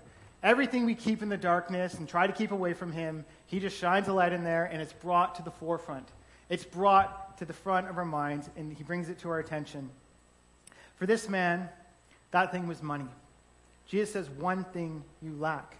Everything 0.42 0.84
we 0.84 0.94
keep 0.94 1.22
in 1.22 1.28
the 1.28 1.36
darkness 1.36 1.94
and 1.94 2.08
try 2.08 2.26
to 2.26 2.32
keep 2.32 2.52
away 2.52 2.72
from 2.72 2.92
him, 2.92 3.24
he 3.46 3.58
just 3.58 3.76
shines 3.76 4.06
a 4.08 4.12
light 4.12 4.32
in 4.32 4.44
there 4.44 4.66
and 4.66 4.80
it's 4.80 4.92
brought 4.92 5.34
to 5.36 5.42
the 5.42 5.50
forefront. 5.50 6.08
It's 6.48 6.64
brought 6.64 7.38
to 7.38 7.44
the 7.44 7.52
front 7.52 7.88
of 7.88 7.98
our 7.98 8.04
minds 8.04 8.48
and 8.56 8.72
he 8.72 8.84
brings 8.84 9.08
it 9.08 9.18
to 9.20 9.30
our 9.30 9.40
attention. 9.40 9.90
For 10.96 11.06
this 11.06 11.28
man, 11.28 11.68
that 12.30 12.52
thing 12.52 12.68
was 12.68 12.82
money. 12.82 13.08
Jesus 13.86 14.12
says, 14.12 14.28
one 14.30 14.64
thing 14.64 15.02
you 15.22 15.32
lack. 15.38 15.76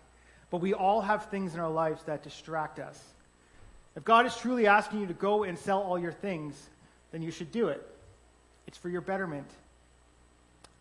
But 0.50 0.60
we 0.60 0.74
all 0.74 1.02
have 1.02 1.26
things 1.26 1.54
in 1.54 1.60
our 1.60 1.70
lives 1.70 2.02
that 2.04 2.22
distract 2.22 2.78
us. 2.78 2.98
If 3.96 4.04
God 4.04 4.26
is 4.26 4.36
truly 4.36 4.66
asking 4.66 5.00
you 5.00 5.06
to 5.06 5.14
go 5.14 5.44
and 5.44 5.58
sell 5.58 5.82
all 5.82 5.98
your 5.98 6.12
things, 6.12 6.54
then 7.12 7.22
you 7.22 7.30
should 7.30 7.52
do 7.52 7.68
it. 7.68 7.86
It's 8.66 8.78
for 8.78 8.88
your 8.88 9.00
betterment. 9.00 9.48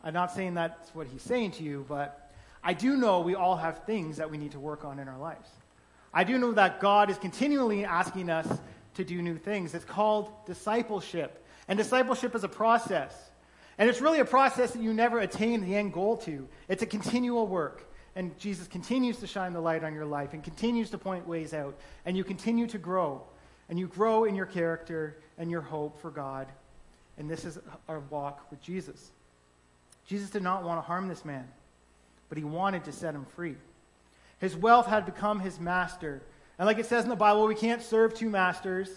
I'm 0.04 0.14
not 0.14 0.32
saying 0.32 0.54
that's 0.54 0.94
what 0.96 1.08
he's 1.08 1.22
saying 1.22 1.52
to 1.52 1.64
you, 1.64 1.86
but 1.90 2.27
I 2.68 2.74
do 2.74 2.98
know 2.98 3.22
we 3.22 3.34
all 3.34 3.56
have 3.56 3.86
things 3.86 4.18
that 4.18 4.30
we 4.30 4.38
need 4.38 4.52
to 4.52 4.60
work 4.60 4.84
on 4.84 5.00
in 5.00 5.08
our 5.08 5.18
lives. 5.18 5.50
I 6.14 6.26
do 6.26 6.38
know 6.38 6.52
that 6.52 6.82
God 6.82 7.10
is 7.10 7.18
continually 7.18 7.86
asking 7.86 8.30
us 8.30 8.46
to 8.96 9.06
do 9.06 9.22
new 9.22 9.38
things. 9.38 9.74
It's 9.74 9.86
called 9.86 10.30
discipleship. 10.46 11.46
And 11.70 11.78
discipleship 11.78 12.36
is 12.36 12.44
a 12.44 12.50
process. 12.50 13.14
And 13.78 13.90
it's 13.90 14.02
really 14.02 14.20
a 14.20 14.26
process 14.26 14.72
that 14.72 14.82
you 14.82 14.94
never 14.94 15.20
attain 15.20 15.62
the 15.62 15.78
end 15.78 15.94
goal 15.94 16.18
to. 16.18 16.46
It's 16.68 16.84
a 16.84 16.86
continual 16.86 17.48
work. 17.48 17.90
And 18.18 18.38
Jesus 18.38 18.68
continues 18.68 19.16
to 19.20 19.28
shine 19.28 19.54
the 19.54 19.62
light 19.62 19.86
on 19.86 19.94
your 19.94 20.06
life 20.06 20.34
and 20.34 20.44
continues 20.44 20.90
to 20.90 20.98
point 20.98 21.26
ways 21.26 21.54
out. 21.54 21.74
And 22.06 22.18
you 22.18 22.26
continue 22.26 22.68
to 22.68 22.78
grow. 22.78 23.24
And 23.70 23.80
you 23.80 23.88
grow 23.88 24.26
in 24.26 24.36
your 24.36 24.46
character 24.46 25.16
and 25.38 25.50
your 25.50 25.62
hope 25.62 26.02
for 26.02 26.12
God. 26.12 26.48
And 27.18 27.30
this 27.30 27.46
is 27.46 27.60
our 27.88 28.02
walk 28.10 28.46
with 28.52 28.62
Jesus. 28.62 29.12
Jesus 30.06 30.30
did 30.30 30.44
not 30.44 30.66
want 30.66 30.80
to 30.80 30.82
harm 30.82 31.08
this 31.08 31.24
man, 31.24 31.48
but 32.30 32.38
he 32.38 32.44
wanted 32.44 32.86
to 32.86 32.92
set 32.92 33.16
him 33.16 33.26
free. 33.36 33.56
His 34.40 34.56
wealth 34.56 34.88
had 34.88 35.06
become 35.06 35.40
his 35.40 35.60
master. 35.60 36.22
And 36.60 36.66
like 36.66 36.80
it 36.80 36.86
says 36.86 37.04
in 37.04 37.10
the 37.10 37.16
Bible, 37.16 37.48
we 37.48 37.56
can't 37.56 37.82
serve 37.82 38.14
two 38.14 38.30
masters, 38.30 38.90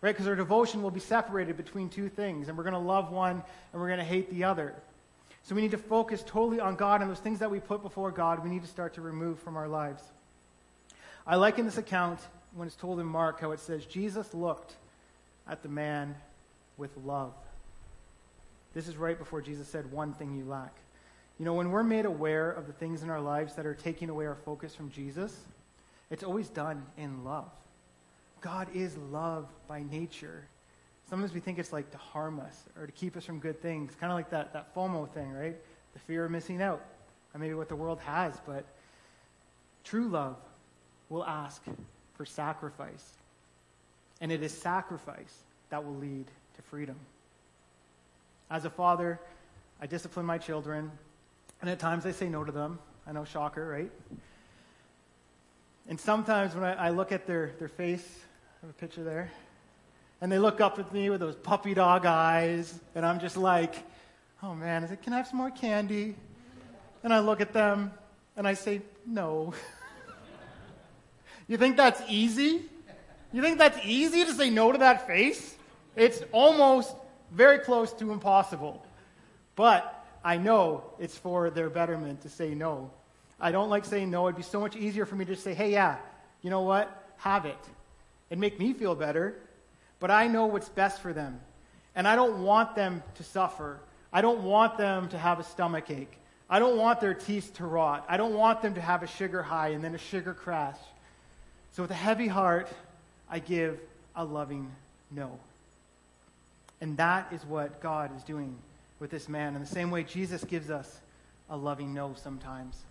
right? 0.00 0.12
Because 0.12 0.26
our 0.26 0.36
devotion 0.36 0.82
will 0.82 0.90
be 0.90 1.00
separated 1.00 1.56
between 1.56 1.88
two 1.88 2.08
things, 2.08 2.48
and 2.48 2.56
we're 2.56 2.64
going 2.64 2.74
to 2.74 2.78
love 2.78 3.12
one 3.12 3.42
and 3.72 3.80
we're 3.80 3.88
going 3.88 3.98
to 3.98 4.04
hate 4.04 4.30
the 4.30 4.44
other. 4.44 4.74
So 5.42 5.54
we 5.54 5.62
need 5.62 5.70
to 5.70 5.78
focus 5.78 6.22
totally 6.26 6.60
on 6.60 6.76
God, 6.76 7.00
and 7.00 7.10
those 7.10 7.20
things 7.20 7.38
that 7.38 7.50
we 7.50 7.60
put 7.60 7.82
before 7.82 8.10
God, 8.10 8.42
we 8.44 8.50
need 8.50 8.62
to 8.62 8.68
start 8.68 8.94
to 8.94 9.00
remove 9.00 9.38
from 9.38 9.56
our 9.56 9.68
lives. 9.68 10.02
I 11.26 11.36
like 11.36 11.58
in 11.58 11.64
this 11.64 11.78
account, 11.78 12.20
when 12.54 12.66
it's 12.66 12.76
told 12.76 13.00
in 13.00 13.06
Mark, 13.06 13.40
how 13.40 13.52
it 13.52 13.60
says, 13.60 13.84
Jesus 13.86 14.34
looked 14.34 14.74
at 15.48 15.62
the 15.62 15.68
man 15.68 16.14
with 16.76 16.90
love. 17.04 17.32
This 18.74 18.88
is 18.88 18.96
right 18.96 19.18
before 19.18 19.40
Jesus 19.40 19.68
said, 19.68 19.90
One 19.90 20.12
thing 20.12 20.36
you 20.36 20.44
lack. 20.44 20.74
You 21.38 21.44
know, 21.44 21.54
when 21.54 21.70
we're 21.70 21.84
made 21.84 22.04
aware 22.04 22.50
of 22.50 22.66
the 22.66 22.72
things 22.72 23.02
in 23.02 23.10
our 23.10 23.20
lives 23.20 23.54
that 23.54 23.64
are 23.64 23.74
taking 23.74 24.10
away 24.10 24.26
our 24.26 24.34
focus 24.34 24.74
from 24.74 24.90
Jesus, 24.90 25.36
it's 26.10 26.24
always 26.24 26.48
done 26.48 26.84
in 26.96 27.24
love. 27.24 27.50
God 28.40 28.68
is 28.74 28.96
love 29.10 29.46
by 29.68 29.82
nature. 29.82 30.46
Sometimes 31.08 31.32
we 31.32 31.40
think 31.40 31.58
it's 31.58 31.72
like 31.72 31.90
to 31.92 31.98
harm 31.98 32.40
us 32.40 32.64
or 32.78 32.86
to 32.86 32.92
keep 32.92 33.16
us 33.16 33.24
from 33.24 33.38
good 33.38 33.62
things, 33.62 33.94
kind 34.00 34.12
of 34.12 34.16
like 34.16 34.30
that, 34.30 34.52
that 34.52 34.74
FOMO 34.74 35.08
thing, 35.10 35.32
right? 35.32 35.56
The 35.92 35.98
fear 36.00 36.24
of 36.24 36.30
missing 36.30 36.60
out. 36.60 36.84
Or 37.34 37.40
maybe 37.40 37.54
what 37.54 37.68
the 37.68 37.76
world 37.76 38.00
has, 38.00 38.34
but 38.46 38.64
true 39.84 40.08
love 40.08 40.36
will 41.08 41.24
ask 41.24 41.62
for 42.14 42.24
sacrifice. 42.24 43.12
And 44.20 44.32
it 44.32 44.42
is 44.42 44.52
sacrifice 44.52 45.42
that 45.70 45.84
will 45.84 45.94
lead 45.94 46.26
to 46.56 46.62
freedom. 46.62 46.96
As 48.50 48.64
a 48.64 48.70
father, 48.70 49.20
I 49.80 49.86
discipline 49.86 50.26
my 50.26 50.38
children, 50.38 50.90
and 51.60 51.70
at 51.70 51.78
times 51.78 52.06
I 52.06 52.12
say 52.12 52.28
no 52.28 52.44
to 52.44 52.52
them. 52.52 52.78
I 53.06 53.12
know, 53.12 53.24
shocker, 53.24 53.66
right? 53.66 53.90
And 55.88 55.98
sometimes 55.98 56.54
when 56.54 56.64
I, 56.64 56.88
I 56.88 56.90
look 56.90 57.12
at 57.12 57.26
their, 57.26 57.52
their 57.58 57.68
face, 57.68 58.06
I 58.62 58.66
have 58.66 58.70
a 58.70 58.78
picture 58.78 59.02
there, 59.02 59.30
and 60.20 60.30
they 60.30 60.38
look 60.38 60.60
up 60.60 60.78
at 60.78 60.92
me 60.92 61.08
with 61.10 61.20
those 61.20 61.36
puppy 61.36 61.74
dog 61.74 62.04
eyes, 62.04 62.78
and 62.94 63.06
I'm 63.06 63.20
just 63.20 63.36
like, 63.36 63.74
oh 64.42 64.54
man, 64.54 64.84
I 64.84 64.88
said, 64.88 65.02
can 65.02 65.12
I 65.12 65.16
have 65.16 65.26
some 65.26 65.38
more 65.38 65.50
candy? 65.50 66.14
And 67.02 67.12
I 67.12 67.20
look 67.20 67.40
at 67.40 67.52
them, 67.52 67.92
and 68.36 68.46
I 68.46 68.54
say, 68.54 68.82
no. 69.06 69.54
you 71.48 71.56
think 71.56 71.76
that's 71.76 72.02
easy? 72.08 72.62
You 73.32 73.42
think 73.42 73.58
that's 73.58 73.78
easy 73.84 74.24
to 74.24 74.32
say 74.32 74.50
no 74.50 74.72
to 74.72 74.78
that 74.78 75.06
face? 75.06 75.56
It's 75.96 76.22
almost 76.32 76.94
very 77.32 77.58
close 77.58 77.92
to 77.94 78.12
impossible. 78.12 78.84
But 79.56 79.97
I 80.24 80.36
know 80.36 80.84
it's 80.98 81.16
for 81.16 81.50
their 81.50 81.70
betterment 81.70 82.22
to 82.22 82.28
say 82.28 82.54
no. 82.54 82.90
I 83.40 83.52
don't 83.52 83.70
like 83.70 83.84
saying 83.84 84.10
no. 84.10 84.26
It'd 84.26 84.36
be 84.36 84.42
so 84.42 84.60
much 84.60 84.76
easier 84.76 85.06
for 85.06 85.14
me 85.14 85.24
to 85.26 85.36
say, 85.36 85.54
hey, 85.54 85.72
yeah, 85.72 85.96
you 86.42 86.50
know 86.50 86.62
what? 86.62 86.90
Have 87.18 87.46
it. 87.46 87.58
It'd 88.30 88.40
make 88.40 88.58
me 88.58 88.72
feel 88.72 88.94
better. 88.94 89.36
But 90.00 90.10
I 90.10 90.26
know 90.26 90.46
what's 90.46 90.68
best 90.68 91.00
for 91.00 91.12
them. 91.12 91.40
And 91.94 92.06
I 92.06 92.16
don't 92.16 92.42
want 92.42 92.74
them 92.74 93.02
to 93.16 93.24
suffer. 93.24 93.78
I 94.12 94.20
don't 94.20 94.42
want 94.42 94.78
them 94.78 95.08
to 95.08 95.18
have 95.18 95.40
a 95.40 95.44
stomach 95.44 95.90
ache. 95.90 96.16
I 96.50 96.58
don't 96.58 96.78
want 96.78 97.00
their 97.00 97.14
teeth 97.14 97.54
to 97.54 97.66
rot. 97.66 98.06
I 98.08 98.16
don't 98.16 98.34
want 98.34 98.62
them 98.62 98.74
to 98.74 98.80
have 98.80 99.02
a 99.02 99.06
sugar 99.06 99.42
high 99.42 99.68
and 99.68 99.84
then 99.84 99.94
a 99.94 99.98
sugar 99.98 100.32
crash. 100.32 100.78
So, 101.72 101.82
with 101.82 101.90
a 101.90 101.94
heavy 101.94 102.26
heart, 102.26 102.68
I 103.28 103.38
give 103.38 103.78
a 104.16 104.24
loving 104.24 104.70
no. 105.10 105.38
And 106.80 106.96
that 106.96 107.32
is 107.32 107.44
what 107.44 107.82
God 107.82 108.16
is 108.16 108.22
doing 108.22 108.56
with 108.98 109.10
this 109.10 109.28
man 109.28 109.54
in 109.54 109.60
the 109.60 109.66
same 109.66 109.90
way 109.90 110.02
Jesus 110.02 110.44
gives 110.44 110.70
us 110.70 111.00
a 111.48 111.56
loving 111.56 111.94
no 111.94 112.14
sometimes. 112.14 112.82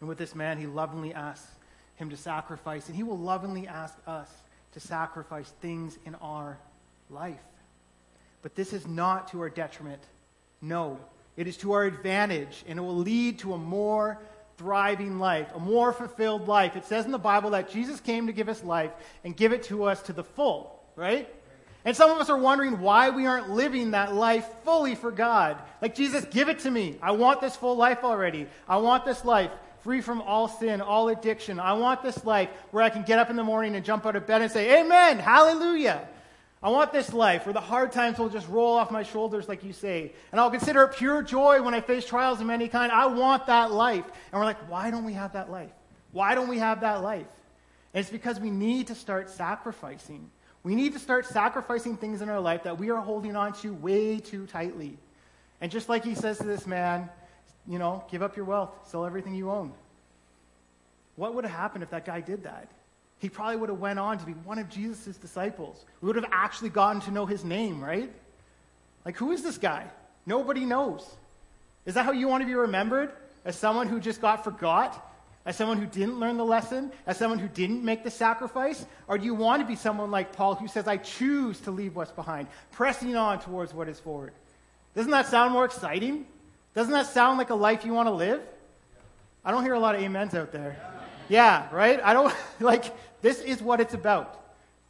And 0.00 0.08
with 0.08 0.18
this 0.18 0.34
man, 0.34 0.58
he 0.58 0.66
lovingly 0.66 1.14
asks 1.14 1.50
him 1.96 2.10
to 2.10 2.16
sacrifice, 2.16 2.88
and 2.88 2.96
he 2.96 3.02
will 3.02 3.18
lovingly 3.18 3.68
ask 3.68 3.96
us 4.06 4.28
to 4.72 4.80
sacrifice 4.80 5.52
things 5.60 5.96
in 6.04 6.14
our 6.16 6.58
life. 7.08 7.40
But 8.42 8.54
this 8.54 8.72
is 8.72 8.86
not 8.86 9.28
to 9.28 9.40
our 9.40 9.48
detriment. 9.48 10.02
No, 10.60 10.98
it 11.36 11.46
is 11.46 11.56
to 11.58 11.72
our 11.72 11.84
advantage, 11.84 12.64
and 12.66 12.78
it 12.78 12.82
will 12.82 12.96
lead 12.96 13.38
to 13.40 13.54
a 13.54 13.58
more 13.58 14.18
thriving 14.56 15.18
life, 15.18 15.48
a 15.54 15.58
more 15.58 15.92
fulfilled 15.92 16.48
life. 16.48 16.76
It 16.76 16.84
says 16.84 17.04
in 17.04 17.10
the 17.10 17.18
Bible 17.18 17.50
that 17.50 17.70
Jesus 17.70 18.00
came 18.00 18.26
to 18.26 18.32
give 18.32 18.48
us 18.48 18.62
life 18.62 18.92
and 19.24 19.36
give 19.36 19.52
it 19.52 19.64
to 19.64 19.84
us 19.84 20.02
to 20.02 20.12
the 20.12 20.24
full, 20.24 20.80
right? 20.96 21.28
And 21.84 21.94
some 21.96 22.10
of 22.10 22.18
us 22.18 22.30
are 22.30 22.38
wondering 22.38 22.80
why 22.80 23.10
we 23.10 23.26
aren't 23.26 23.50
living 23.50 23.90
that 23.90 24.14
life 24.14 24.46
fully 24.64 24.94
for 24.94 25.10
God. 25.10 25.58
Like, 25.82 25.94
Jesus, 25.94 26.24
give 26.24 26.48
it 26.48 26.60
to 26.60 26.70
me. 26.70 26.96
I 27.02 27.10
want 27.12 27.40
this 27.42 27.56
full 27.56 27.76
life 27.76 28.04
already. 28.04 28.46
I 28.66 28.78
want 28.78 29.04
this 29.04 29.24
life 29.24 29.50
free 29.80 30.00
from 30.00 30.22
all 30.22 30.48
sin, 30.48 30.80
all 30.80 31.10
addiction. 31.10 31.60
I 31.60 31.74
want 31.74 32.02
this 32.02 32.24
life 32.24 32.48
where 32.70 32.82
I 32.82 32.88
can 32.88 33.02
get 33.02 33.18
up 33.18 33.28
in 33.28 33.36
the 33.36 33.44
morning 33.44 33.76
and 33.76 33.84
jump 33.84 34.06
out 34.06 34.16
of 34.16 34.26
bed 34.26 34.40
and 34.40 34.50
say, 34.50 34.80
Amen, 34.80 35.18
hallelujah. 35.18 36.08
I 36.62 36.70
want 36.70 36.94
this 36.94 37.12
life 37.12 37.44
where 37.44 37.52
the 37.52 37.60
hard 37.60 37.92
times 37.92 38.18
will 38.18 38.30
just 38.30 38.48
roll 38.48 38.78
off 38.78 38.90
my 38.90 39.02
shoulders, 39.02 39.46
like 39.46 39.62
you 39.62 39.74
say. 39.74 40.12
And 40.32 40.40
I'll 40.40 40.50
consider 40.50 40.84
it 40.84 40.94
pure 40.94 41.20
joy 41.20 41.60
when 41.60 41.74
I 41.74 41.82
face 41.82 42.06
trials 42.06 42.40
of 42.40 42.48
any 42.48 42.68
kind. 42.68 42.90
I 42.90 43.04
want 43.04 43.48
that 43.48 43.70
life. 43.70 44.06
And 44.32 44.40
we're 44.40 44.46
like, 44.46 44.70
why 44.70 44.90
don't 44.90 45.04
we 45.04 45.12
have 45.12 45.34
that 45.34 45.50
life? 45.50 45.72
Why 46.12 46.34
don't 46.34 46.48
we 46.48 46.56
have 46.60 46.80
that 46.80 47.02
life? 47.02 47.26
And 47.92 48.00
it's 48.00 48.08
because 48.08 48.40
we 48.40 48.50
need 48.50 48.86
to 48.86 48.94
start 48.94 49.28
sacrificing. 49.28 50.30
We 50.64 50.74
need 50.74 50.94
to 50.94 50.98
start 50.98 51.26
sacrificing 51.26 51.96
things 51.96 52.22
in 52.22 52.28
our 52.30 52.40
life 52.40 52.62
that 52.64 52.78
we 52.78 52.90
are 52.90 53.00
holding 53.00 53.36
on 53.36 53.52
to 53.60 53.74
way 53.74 54.18
too 54.18 54.46
tightly. 54.46 54.96
And 55.60 55.70
just 55.70 55.88
like 55.88 56.04
he 56.04 56.14
says 56.14 56.38
to 56.38 56.44
this 56.44 56.66
man, 56.66 57.10
you 57.68 57.78
know, 57.78 58.02
give 58.10 58.22
up 58.22 58.34
your 58.34 58.46
wealth, 58.46 58.70
sell 58.86 59.04
everything 59.04 59.34
you 59.34 59.50
own. 59.50 59.72
What 61.16 61.34
would 61.34 61.44
have 61.44 61.54
happened 61.54 61.84
if 61.84 61.90
that 61.90 62.04
guy 62.04 62.20
did 62.20 62.44
that? 62.44 62.68
He 63.18 63.28
probably 63.28 63.56
would 63.56 63.68
have 63.68 63.78
went 63.78 63.98
on 63.98 64.18
to 64.18 64.26
be 64.26 64.32
one 64.32 64.58
of 64.58 64.68
Jesus' 64.68 65.16
disciples. 65.16 65.84
We 66.00 66.06
would 66.06 66.16
have 66.16 66.28
actually 66.32 66.70
gotten 66.70 67.00
to 67.02 67.10
know 67.10 67.26
his 67.26 67.44
name, 67.44 67.82
right? 67.82 68.10
Like, 69.04 69.16
who 69.16 69.32
is 69.32 69.42
this 69.42 69.58
guy? 69.58 69.86
Nobody 70.26 70.64
knows. 70.64 71.06
Is 71.86 71.94
that 71.94 72.04
how 72.04 72.12
you 72.12 72.26
want 72.26 72.42
to 72.42 72.46
be 72.46 72.54
remembered? 72.54 73.12
As 73.44 73.56
someone 73.56 73.88
who 73.88 74.00
just 74.00 74.20
got 74.20 74.44
forgot? 74.44 75.13
As 75.46 75.56
someone 75.56 75.78
who 75.78 75.86
didn't 75.86 76.18
learn 76.18 76.36
the 76.36 76.44
lesson? 76.44 76.90
As 77.06 77.18
someone 77.18 77.38
who 77.38 77.48
didn't 77.48 77.84
make 77.84 78.02
the 78.02 78.10
sacrifice? 78.10 78.86
Or 79.08 79.18
do 79.18 79.24
you 79.24 79.34
want 79.34 79.60
to 79.60 79.66
be 79.66 79.76
someone 79.76 80.10
like 80.10 80.34
Paul 80.34 80.54
who 80.54 80.68
says, 80.68 80.88
I 80.88 80.96
choose 80.96 81.60
to 81.60 81.70
leave 81.70 81.94
what's 81.94 82.12
behind, 82.12 82.48
pressing 82.72 83.14
on 83.14 83.40
towards 83.40 83.74
what 83.74 83.88
is 83.88 84.00
forward? 84.00 84.32
Doesn't 84.94 85.10
that 85.10 85.26
sound 85.26 85.52
more 85.52 85.64
exciting? 85.64 86.26
Doesn't 86.74 86.92
that 86.92 87.06
sound 87.06 87.38
like 87.38 87.50
a 87.50 87.54
life 87.54 87.84
you 87.84 87.92
want 87.92 88.08
to 88.08 88.14
live? 88.14 88.40
I 89.44 89.50
don't 89.50 89.62
hear 89.62 89.74
a 89.74 89.78
lot 89.78 89.94
of 89.94 90.02
amens 90.02 90.34
out 90.34 90.50
there. 90.50 90.80
Yeah, 91.28 91.68
right? 91.72 92.00
I 92.02 92.14
don't 92.14 92.34
like 92.60 92.84
this 93.20 93.40
is 93.40 93.62
what 93.62 93.80
it's 93.80 93.94
about. 93.94 94.40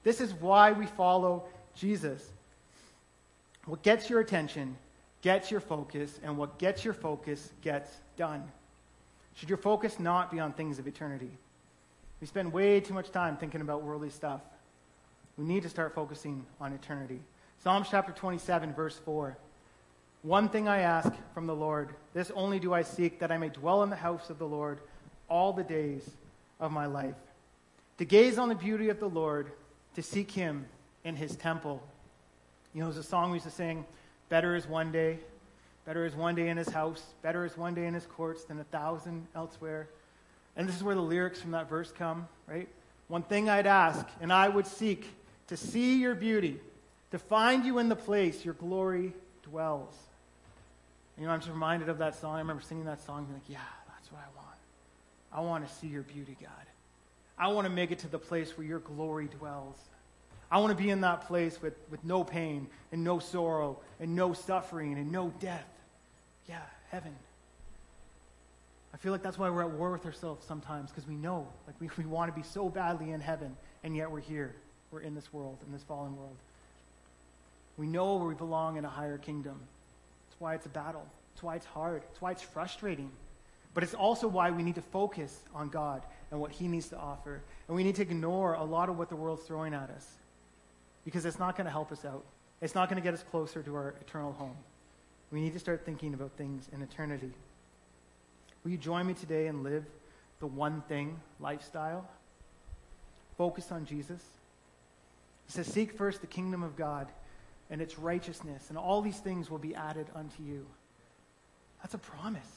This 0.05 0.21
is 0.21 0.33
why 0.35 0.73
we 0.73 0.87
follow 0.87 1.45
Jesus. 1.75 2.31
What 3.65 3.83
gets 3.83 4.09
your 4.09 4.21
attention 4.21 4.77
gets 5.25 5.51
your 5.51 5.61
focus, 5.61 6.21
and 6.23 6.37
what 6.37 6.59
gets 6.59 6.85
your 6.85 6.93
focus 6.93 7.51
gets 7.63 7.91
done. 8.19 8.45
Should 9.35 9.49
your 9.49 9.59
focus 9.59 9.99
not 9.99 10.31
be 10.31 10.41
on 10.41 10.53
things 10.53 10.79
of 10.79 10.87
eternity? 10.87 11.31
We 12.21 12.27
spend 12.27 12.53
way 12.53 12.81
too 12.81 12.95
much 12.95 13.11
time 13.11 13.37
thinking 13.37 13.61
about 13.61 13.83
worldly 13.83 14.11
stuff. 14.11 14.41
We 15.37 15.45
need 15.45 15.65
to 15.65 15.69
start 15.69 15.95
focusing 15.95 16.47
on 16.61 16.73
eternity. 16.73 17.21
Psalms 17.63 17.89
chapter 17.91 18.13
27, 18.13 18.73
verse 18.73 18.99
4. 19.05 19.37
One 20.23 20.49
thing 20.49 20.69
I 20.69 20.79
ask 20.79 21.13
from 21.35 21.47
the 21.47 21.55
Lord, 21.55 21.91
this 22.15 22.31
only 22.35 22.59
do 22.59 22.73
I 22.73 22.83
seek, 22.83 23.19
that 23.19 23.31
I 23.31 23.39
may 23.39 23.49
dwell 23.49 23.83
in 23.83 23.91
the 23.91 23.97
house 23.97 24.31
of 24.31 24.39
the 24.39 24.47
Lord 24.47 24.79
all 25.29 25.53
the 25.53 25.63
days 25.63 26.09
of 26.61 26.73
my 26.73 26.87
life. 26.87 27.17
To 27.99 28.05
gaze 28.05 28.39
on 28.39 28.49
the 28.49 28.55
beauty 28.55 28.89
of 28.89 29.01
the 29.01 29.09
Lord, 29.09 29.53
to 29.95 30.03
seek 30.03 30.31
him 30.31 30.67
in 31.05 31.17
his 31.17 31.37
temple. 31.37 31.83
You 32.73 32.81
know, 32.81 32.87
there's 32.87 33.05
a 33.05 33.09
song 33.09 33.31
we 33.31 33.37
used 33.37 33.47
to 33.47 33.53
sing 33.53 33.85
Better 34.31 34.57
is 34.57 34.67
one 34.67 34.91
day, 34.91 35.19
better 35.87 36.07
is 36.07 36.15
one 36.15 36.35
day 36.35 36.49
in 36.49 36.57
his 36.57 36.69
house, 36.69 37.03
better 37.23 37.45
is 37.45 37.57
one 37.57 37.75
day 37.75 37.87
in 37.87 37.95
his 37.95 38.07
courts 38.07 38.45
than 38.45 38.61
a 38.61 38.65
thousand 38.65 39.27
elsewhere. 39.35 39.89
And 40.57 40.69
this 40.69 40.77
is 40.77 40.83
where 40.83 40.95
the 40.95 41.01
lyrics 41.01 41.41
from 41.41 41.51
that 41.53 41.69
verse 41.69 41.93
come, 41.93 42.29
right? 42.47 42.69
One 43.09 43.23
thing 43.23 43.49
I'd 43.49 43.67
ask, 43.67 44.07
and 44.21 44.33
I 44.33 44.49
would 44.49 44.67
seek 44.67 45.07
to 45.49 45.57
see 45.57 46.01
your 46.01 46.15
beauty, 46.15 46.59
to 47.11 47.19
find 47.19 47.65
you 47.65 47.79
in 47.79 47.89
the 47.89 47.97
place 47.97 48.45
your 48.45 48.55
glory 48.55 49.13
dwells. 49.43 49.95
You 51.19 51.27
know, 51.27 51.33
I'm 51.33 51.41
just 51.41 51.51
reminded 51.51 51.89
of 51.89 51.99
that 51.99 52.19
song. 52.21 52.37
I 52.37 52.39
remember 52.39 52.63
singing 52.63 52.87
that 52.87 53.05
song 53.05 53.19
and 53.19 53.27
being 53.29 53.41
like, 53.41 53.51
yeah, 53.51 53.95
that's 53.95 54.11
what 54.11 54.21
I 54.21 54.37
want. 54.37 54.57
I 55.33 55.41
want 55.41 55.69
to 55.69 55.75
see 55.75 55.87
your 55.87 56.03
beauty, 56.03 56.37
God. 56.41 56.51
I 57.39 57.49
want 57.49 57.67
to 57.67 57.71
make 57.73 57.91
it 57.91 58.01
to 58.01 58.09
the 58.09 58.19
place 58.19 58.57
where 58.57 58.67
your 58.67 58.79
glory 58.79 59.29
dwells. 59.39 59.77
I 60.51 60.59
want 60.59 60.77
to 60.77 60.83
be 60.83 60.91
in 60.91 61.01
that 61.01 61.27
place 61.27 61.61
with, 61.61 61.75
with 61.91 62.05
no 62.05 62.23
pain 62.23 62.69
and 62.93 63.03
no 63.03 63.19
sorrow 63.19 63.79
and 63.99 64.15
no 64.15 64.33
suffering 64.33 64.95
and 64.95 65.11
no 65.11 65.33
death. 65.41 65.67
Yeah, 66.49 66.61
heaven. 66.91 67.15
I 68.93 68.97
feel 68.97 69.13
like 69.13 69.23
that's 69.23 69.39
why 69.39 69.51
we're 69.51 69.63
at 69.63 69.71
war 69.71 69.91
with 69.91 70.07
ourselves 70.07 70.47
sometimes 70.47 70.91
because 70.91 71.09
we 71.09 71.17
know, 71.17 71.49
like, 71.67 71.77
we, 71.81 71.89
we 71.99 72.07
want 72.07 72.33
to 72.33 72.41
be 72.41 72.47
so 72.47 72.69
badly 72.69 73.11
in 73.11 73.21
heaven, 73.21 73.57
and 73.83 73.97
yet 73.97 74.11
we're 74.11 74.21
here. 74.21 74.55
We're 74.91 75.01
in 75.01 75.15
this 75.15 75.33
world, 75.33 75.59
in 75.67 75.73
this 75.73 75.83
fallen 75.83 76.17
world. 76.17 76.37
We 77.77 77.89
know 77.89 78.17
where 78.17 78.29
we 78.29 78.35
belong 78.35 78.77
in 78.77 78.85
a 78.85 78.89
higher 78.89 79.19
kingdom. 79.19 79.59
That's 80.29 80.41
why 80.41 80.55
it's 80.55 80.67
a 80.67 80.69
battle. 80.69 81.05
That's 81.35 81.43
why 81.43 81.57
it's 81.57 81.67
hard. 81.67 82.03
That's 82.03 82.21
why 82.21 82.31
it's 82.31 82.43
frustrating. 82.43 83.11
But 83.75 83.83
it's 83.83 83.95
also 83.95 84.29
why 84.29 84.53
we 84.53 84.63
need 84.63 84.77
to 84.77 84.83
focus 84.83 85.37
on 85.53 85.69
God 85.69 86.03
and 86.31 86.41
what 86.41 86.53
He 86.53 86.69
needs 86.69 86.89
to 86.91 86.97
offer. 86.97 87.41
And 87.67 87.77
we 87.77 87.83
need 87.83 87.97
to 87.97 88.03
ignore 88.03 88.55
a 88.55 88.63
lot 88.63 88.89
of 88.89 88.97
what 88.97 89.09
the 89.09 89.17
world's 89.17 89.43
throwing 89.43 89.75
at 89.75 89.91
us 89.91 90.09
because 91.05 91.25
it's 91.25 91.41
not 91.41 91.57
going 91.57 91.65
to 91.65 91.73
help 91.73 91.91
us 91.91 92.05
out. 92.05 92.25
It's 92.61 92.77
not 92.77 92.89
going 92.89 93.03
to 93.03 93.05
get 93.05 93.15
us 93.15 93.25
closer 93.31 93.63
to 93.63 93.75
our 93.75 93.95
eternal 94.01 94.33
home. 94.33 94.57
We 95.31 95.41
need 95.41 95.53
to 95.55 95.59
start 95.59 95.85
thinking 95.85 96.15
about 96.15 96.33
things 96.37 96.69
in 96.73 96.83
eternity. 96.83 97.33
Will 98.63 98.71
you 98.71 98.79
join 98.79 99.07
me 99.07 99.15
today 99.15 99.47
and 99.47 99.63
live 99.63 99.85
the 100.41 100.47
one 100.47 100.83
thing 100.89 101.21
lifestyle? 101.41 102.09
Focus 103.37 103.73
on 103.73 103.85
Jesus. 103.85 104.23
He 105.47 105.53
says, 105.53 105.67
Seek 105.67 105.93
first 105.93 106.21
the 106.21 106.27
kingdom 106.27 106.63
of 106.63 106.77
God 106.77 107.09
and 107.71 107.81
its 107.81 107.99
righteousness, 107.99 108.67
and 108.69 108.79
all 108.79 109.03
these 109.03 109.19
things 109.19 109.51
will 109.51 109.59
be 109.59 109.75
added 109.75 110.07
unto 110.15 110.43
you. 110.43 110.67
That's 111.83 111.95
a 111.95 111.99
promise. 111.99 112.49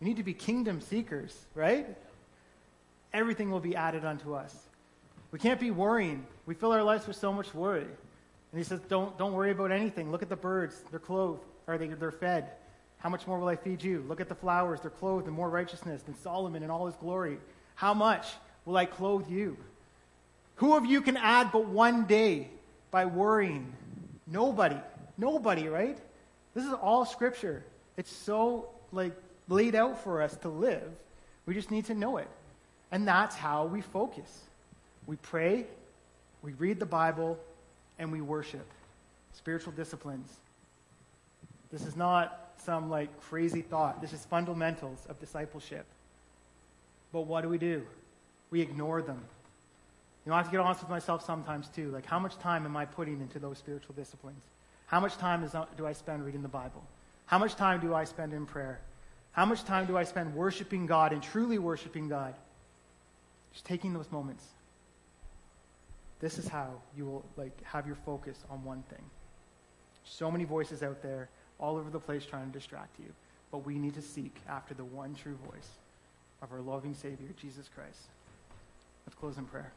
We 0.00 0.08
need 0.08 0.18
to 0.18 0.22
be 0.22 0.34
kingdom 0.34 0.80
seekers, 0.80 1.36
right? 1.54 1.86
Everything 3.12 3.50
will 3.50 3.60
be 3.60 3.74
added 3.74 4.04
unto 4.04 4.34
us. 4.34 4.54
We 5.30 5.38
can't 5.38 5.60
be 5.60 5.70
worrying. 5.70 6.26
We 6.46 6.54
fill 6.54 6.72
our 6.72 6.82
lives 6.82 7.06
with 7.06 7.16
so 7.16 7.32
much 7.32 7.52
worry. 7.54 7.82
And 7.82 8.58
he 8.58 8.62
says, 8.62 8.80
don't, 8.88 9.16
don't 9.18 9.32
worry 9.32 9.50
about 9.50 9.72
anything. 9.72 10.10
Look 10.10 10.22
at 10.22 10.28
the 10.28 10.36
birds. 10.36 10.82
They're 10.90 11.00
clothed. 11.00 11.42
Are 11.68 11.78
they, 11.78 11.86
they're 11.86 12.10
fed. 12.10 12.50
How 12.98 13.08
much 13.08 13.26
more 13.26 13.38
will 13.38 13.46
I 13.46 13.56
feed 13.56 13.82
you? 13.82 14.04
Look 14.08 14.20
at 14.20 14.28
the 14.28 14.34
flowers. 14.34 14.80
They're 14.80 14.90
clothed 14.90 15.28
in 15.28 15.34
more 15.34 15.48
righteousness 15.48 16.02
than 16.02 16.16
Solomon 16.16 16.62
in 16.64 16.70
all 16.70 16.86
his 16.86 16.96
glory. 16.96 17.38
How 17.76 17.94
much 17.94 18.26
will 18.64 18.76
I 18.76 18.86
clothe 18.86 19.30
you? 19.30 19.56
Who 20.56 20.76
of 20.76 20.84
you 20.84 21.00
can 21.00 21.16
add 21.16 21.52
but 21.52 21.66
one 21.66 22.06
day 22.06 22.48
by 22.90 23.04
worrying? 23.04 23.72
Nobody. 24.26 24.78
Nobody, 25.16 25.68
right? 25.68 25.96
This 26.54 26.64
is 26.64 26.72
all 26.72 27.04
scripture. 27.04 27.62
It's 27.96 28.10
so 28.10 28.68
like 28.90 29.12
laid 29.48 29.74
out 29.74 30.02
for 30.02 30.22
us 30.22 30.36
to 30.38 30.48
live. 30.48 30.90
We 31.46 31.54
just 31.54 31.70
need 31.70 31.84
to 31.86 31.94
know 31.94 32.16
it. 32.16 32.28
And 32.90 33.06
that's 33.06 33.36
how 33.36 33.66
we 33.66 33.80
focus. 33.80 34.42
We 35.06 35.16
pray, 35.16 35.66
we 36.42 36.52
read 36.54 36.80
the 36.80 36.86
Bible, 36.86 37.38
and 37.98 38.10
we 38.10 38.20
worship. 38.20 38.66
Spiritual 39.34 39.72
disciplines. 39.72 40.30
This 41.70 41.84
is 41.84 41.96
not 41.96 42.52
some 42.56 42.90
like 42.90 43.20
crazy 43.20 43.62
thought. 43.62 44.00
This 44.00 44.12
is 44.12 44.24
fundamentals 44.24 45.06
of 45.08 45.20
discipleship. 45.20 45.86
But 47.12 47.22
what 47.22 47.42
do 47.42 47.48
we 47.48 47.58
do? 47.58 47.82
We 48.50 48.60
ignore 48.60 49.02
them. 49.02 49.22
You 50.24 50.30
know, 50.30 50.34
I 50.34 50.38
have 50.38 50.46
to 50.46 50.52
get 50.52 50.60
honest 50.60 50.82
with 50.82 50.90
myself 50.90 51.24
sometimes 51.24 51.68
too. 51.68 51.90
Like, 51.90 52.04
how 52.04 52.18
much 52.18 52.38
time 52.38 52.66
am 52.66 52.76
I 52.76 52.84
putting 52.84 53.20
into 53.20 53.38
those 53.38 53.58
spiritual 53.58 53.94
disciplines? 53.94 54.42
How 54.86 55.00
much 55.00 55.16
time 55.16 55.44
is, 55.44 55.54
uh, 55.54 55.66
do 55.76 55.86
I 55.86 55.92
spend 55.92 56.24
reading 56.24 56.42
the 56.42 56.48
Bible? 56.48 56.82
How 57.26 57.38
much 57.38 57.56
time 57.56 57.80
do 57.80 57.94
I 57.94 58.04
spend 58.04 58.32
in 58.32 58.46
prayer? 58.46 58.80
How 59.32 59.44
much 59.44 59.64
time 59.64 59.86
do 59.86 59.96
I 59.96 60.04
spend 60.04 60.34
worshiping 60.34 60.86
God 60.86 61.12
and 61.12 61.22
truly 61.22 61.58
worshiping 61.58 62.08
God? 62.08 62.34
Just 63.52 63.64
taking 63.64 63.92
those 63.92 64.10
moments. 64.10 64.44
This 66.20 66.38
is 66.38 66.48
how 66.48 66.70
you 66.96 67.04
will 67.04 67.24
like 67.36 67.62
have 67.64 67.86
your 67.86 67.96
focus 67.96 68.38
on 68.50 68.64
one 68.64 68.82
thing. 68.90 69.04
So 70.04 70.30
many 70.30 70.44
voices 70.44 70.82
out 70.82 71.02
there 71.02 71.28
all 71.58 71.76
over 71.76 71.90
the 71.90 72.00
place 72.00 72.24
trying 72.24 72.46
to 72.46 72.52
distract 72.52 72.98
you, 72.98 73.12
but 73.50 73.66
we 73.66 73.78
need 73.78 73.94
to 73.94 74.02
seek 74.02 74.34
after 74.48 74.74
the 74.74 74.84
one 74.84 75.14
true 75.14 75.36
voice 75.50 75.68
of 76.42 76.52
our 76.52 76.60
loving 76.60 76.94
Savior, 76.94 77.28
Jesus 77.40 77.68
Christ. 77.74 78.00
Let's 79.06 79.18
close 79.18 79.38
in 79.38 79.44
prayer. 79.46 79.72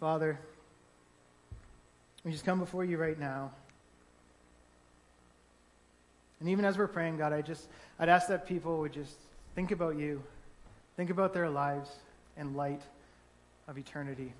Father, 0.00 0.38
we 2.24 2.32
just 2.32 2.44
come 2.44 2.58
before 2.58 2.84
you 2.84 2.98
right 2.98 3.18
now. 3.18 3.52
And 6.40 6.48
even 6.48 6.64
as 6.64 6.76
we're 6.76 6.88
praying, 6.88 7.18
God, 7.18 7.32
I 7.32 7.42
just 7.42 7.68
I'd 7.98 8.08
ask 8.08 8.28
that 8.28 8.46
people 8.46 8.78
would 8.80 8.92
just 8.92 9.16
think 9.54 9.70
about 9.70 9.96
you, 9.96 10.22
think 10.96 11.10
about 11.10 11.32
their 11.32 11.48
lives 11.48 11.90
in 12.36 12.54
light 12.54 12.82
of 13.68 13.78
eternity. 13.78 14.32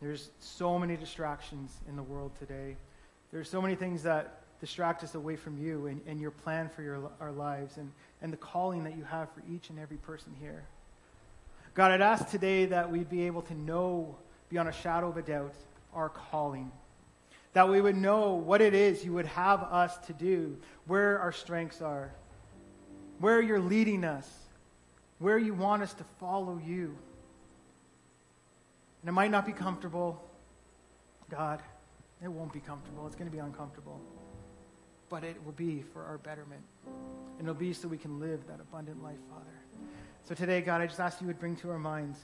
There's 0.00 0.30
so 0.40 0.78
many 0.78 0.96
distractions 0.96 1.72
in 1.88 1.96
the 1.96 2.02
world 2.02 2.32
today. 2.38 2.76
There's 3.32 3.48
so 3.48 3.62
many 3.62 3.74
things 3.74 4.02
that 4.02 4.42
distract 4.60 5.04
us 5.04 5.14
away 5.14 5.36
from 5.36 5.58
you 5.58 5.86
and, 5.86 6.00
and 6.06 6.20
your 6.20 6.30
plan 6.30 6.68
for 6.68 6.82
your, 6.82 7.10
our 7.20 7.32
lives 7.32 7.76
and, 7.76 7.90
and 8.22 8.32
the 8.32 8.36
calling 8.36 8.84
that 8.84 8.96
you 8.96 9.04
have 9.04 9.30
for 9.32 9.42
each 9.50 9.70
and 9.70 9.78
every 9.78 9.96
person 9.98 10.34
here. 10.40 10.64
God, 11.74 11.90
I'd 11.90 12.00
ask 12.00 12.28
today 12.30 12.66
that 12.66 12.90
we'd 12.90 13.10
be 13.10 13.26
able 13.26 13.42
to 13.42 13.54
know 13.54 14.16
beyond 14.48 14.68
a 14.68 14.72
shadow 14.72 15.08
of 15.08 15.16
a 15.16 15.22
doubt 15.22 15.54
our 15.94 16.08
calling. 16.08 16.70
That 17.52 17.68
we 17.68 17.80
would 17.80 17.96
know 17.96 18.34
what 18.34 18.60
it 18.60 18.74
is 18.74 19.04
you 19.04 19.12
would 19.14 19.26
have 19.26 19.62
us 19.62 19.96
to 20.06 20.12
do, 20.12 20.56
where 20.86 21.18
our 21.18 21.32
strengths 21.32 21.80
are, 21.80 22.12
where 23.18 23.40
you're 23.40 23.60
leading 23.60 24.04
us, 24.04 24.30
where 25.18 25.38
you 25.38 25.54
want 25.54 25.82
us 25.82 25.94
to 25.94 26.04
follow 26.20 26.60
you. 26.64 26.96
And 29.06 29.12
it 29.12 29.14
might 29.14 29.30
not 29.30 29.46
be 29.46 29.52
comfortable. 29.52 30.20
God, 31.30 31.62
it 32.20 32.26
won't 32.26 32.52
be 32.52 32.58
comfortable. 32.58 33.06
It's 33.06 33.14
going 33.14 33.30
to 33.30 33.32
be 33.32 33.38
uncomfortable. 33.38 34.00
But 35.08 35.22
it 35.22 35.36
will 35.44 35.52
be 35.52 35.84
for 35.92 36.02
our 36.02 36.18
betterment. 36.18 36.62
And 37.38 37.42
it'll 37.42 37.54
be 37.54 37.72
so 37.72 37.86
we 37.86 37.98
can 37.98 38.18
live 38.18 38.44
that 38.48 38.58
abundant 38.58 39.00
life, 39.04 39.20
Father. 39.30 39.44
So 40.24 40.34
today, 40.34 40.60
God, 40.60 40.80
I 40.80 40.88
just 40.88 40.98
ask 40.98 41.20
you 41.20 41.28
would 41.28 41.38
bring 41.38 41.54
to 41.58 41.70
our 41.70 41.78
minds 41.78 42.18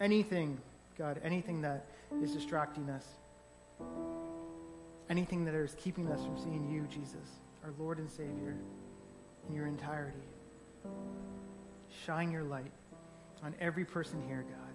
anything, 0.00 0.58
God, 0.98 1.20
anything 1.22 1.60
that 1.60 1.86
is 2.20 2.32
distracting 2.32 2.90
us. 2.90 3.06
Anything 5.08 5.44
that 5.44 5.54
is 5.54 5.76
keeping 5.78 6.10
us 6.10 6.20
from 6.24 6.36
seeing 6.36 6.68
you, 6.68 6.88
Jesus, 6.88 7.28
our 7.62 7.72
Lord 7.78 7.98
and 7.98 8.10
Savior, 8.10 8.56
in 9.48 9.54
your 9.54 9.68
entirety. 9.68 10.18
Shine 12.04 12.32
your 12.32 12.42
light 12.42 12.72
on 13.44 13.54
every 13.60 13.84
person 13.84 14.20
here, 14.26 14.44
God. 14.48 14.67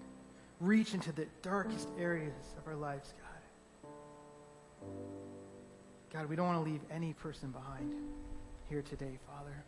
Reach 0.59 0.93
into 0.93 1.11
the 1.11 1.27
darkest 1.41 1.89
areas 1.99 2.55
of 2.57 2.67
our 2.67 2.75
lives, 2.75 3.13
God. 3.19 4.89
God, 6.13 6.29
we 6.29 6.35
don't 6.35 6.47
want 6.47 6.63
to 6.63 6.71
leave 6.71 6.81
any 6.91 7.13
person 7.13 7.49
behind 7.49 7.93
here 8.69 8.81
today, 8.81 9.17
Father. 9.27 9.63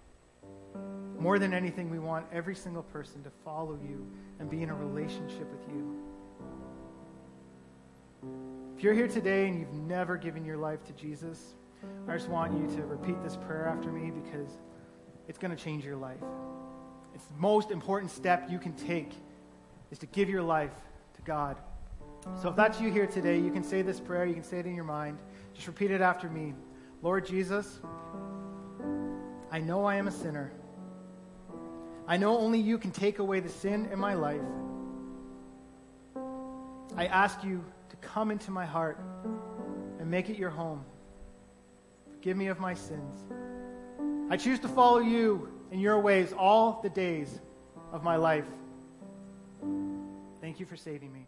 More 1.19 1.39
than 1.39 1.53
anything, 1.53 1.89
we 1.89 1.99
want 1.99 2.25
every 2.31 2.55
single 2.55 2.83
person 2.83 3.23
to 3.23 3.31
follow 3.43 3.79
you 3.87 4.05
and 4.39 4.49
be 4.49 4.61
in 4.61 4.69
a 4.69 4.75
relationship 4.75 5.47
with 5.51 5.67
you. 5.69 5.95
If 8.77 8.83
you're 8.83 8.93
here 8.93 9.07
today 9.07 9.47
and 9.47 9.59
you've 9.59 9.73
never 9.73 10.17
given 10.17 10.45
your 10.45 10.57
life 10.57 10.83
to 10.85 10.93
Jesus, 10.93 11.55
I 12.07 12.13
just 12.13 12.29
want 12.29 12.53
you 12.53 12.75
to 12.77 12.85
repeat 12.85 13.21
this 13.23 13.37
prayer 13.37 13.67
after 13.67 13.91
me 13.91 14.11
because 14.11 14.49
it's 15.27 15.39
going 15.39 15.55
to 15.55 15.61
change 15.61 15.85
your 15.85 15.95
life. 15.95 16.21
It's 17.15 17.25
the 17.25 17.39
most 17.39 17.71
important 17.71 18.11
step 18.11 18.49
you 18.49 18.59
can 18.59 18.73
take 18.73 19.13
is 19.91 19.99
to 19.99 20.05
give 20.07 20.29
your 20.29 20.43
life 20.43 20.71
to 21.15 21.21
God. 21.21 21.57
So 22.41 22.49
if 22.49 22.55
that's 22.55 22.81
you 22.81 22.91
here 22.91 23.05
today, 23.05 23.39
you 23.39 23.51
can 23.51 23.63
say 23.63 23.81
this 23.81 23.99
prayer, 23.99 24.25
you 24.25 24.33
can 24.33 24.43
say 24.43 24.59
it 24.59 24.65
in 24.65 24.75
your 24.75 24.83
mind. 24.83 25.17
Just 25.53 25.67
repeat 25.67 25.91
it 25.91 26.01
after 26.01 26.29
me. 26.29 26.53
Lord 27.01 27.25
Jesus, 27.25 27.79
I 29.51 29.59
know 29.59 29.85
I 29.85 29.95
am 29.95 30.07
a 30.07 30.11
sinner. 30.11 30.51
I 32.07 32.17
know 32.17 32.37
only 32.37 32.59
you 32.59 32.77
can 32.77 32.91
take 32.91 33.19
away 33.19 33.39
the 33.39 33.49
sin 33.49 33.87
in 33.91 33.99
my 33.99 34.15
life. 34.15 34.41
I 36.97 37.05
ask 37.07 37.43
you 37.43 37.63
to 37.89 37.95
come 37.97 38.31
into 38.31 38.51
my 38.51 38.65
heart 38.65 38.99
and 39.99 40.09
make 40.09 40.29
it 40.29 40.37
your 40.37 40.49
home. 40.49 40.83
Forgive 42.11 42.37
me 42.37 42.47
of 42.47 42.59
my 42.59 42.73
sins. 42.73 43.15
I 44.29 44.37
choose 44.37 44.59
to 44.59 44.67
follow 44.67 44.99
you 44.99 45.49
in 45.71 45.79
your 45.79 45.99
ways 45.99 46.33
all 46.33 46.79
the 46.81 46.89
days 46.89 47.39
of 47.91 48.03
my 48.03 48.15
life. 48.15 48.47
Thank 50.45 50.59
you 50.59 50.67
for 50.67 50.77
saving 50.77 51.11
me. 51.11 51.25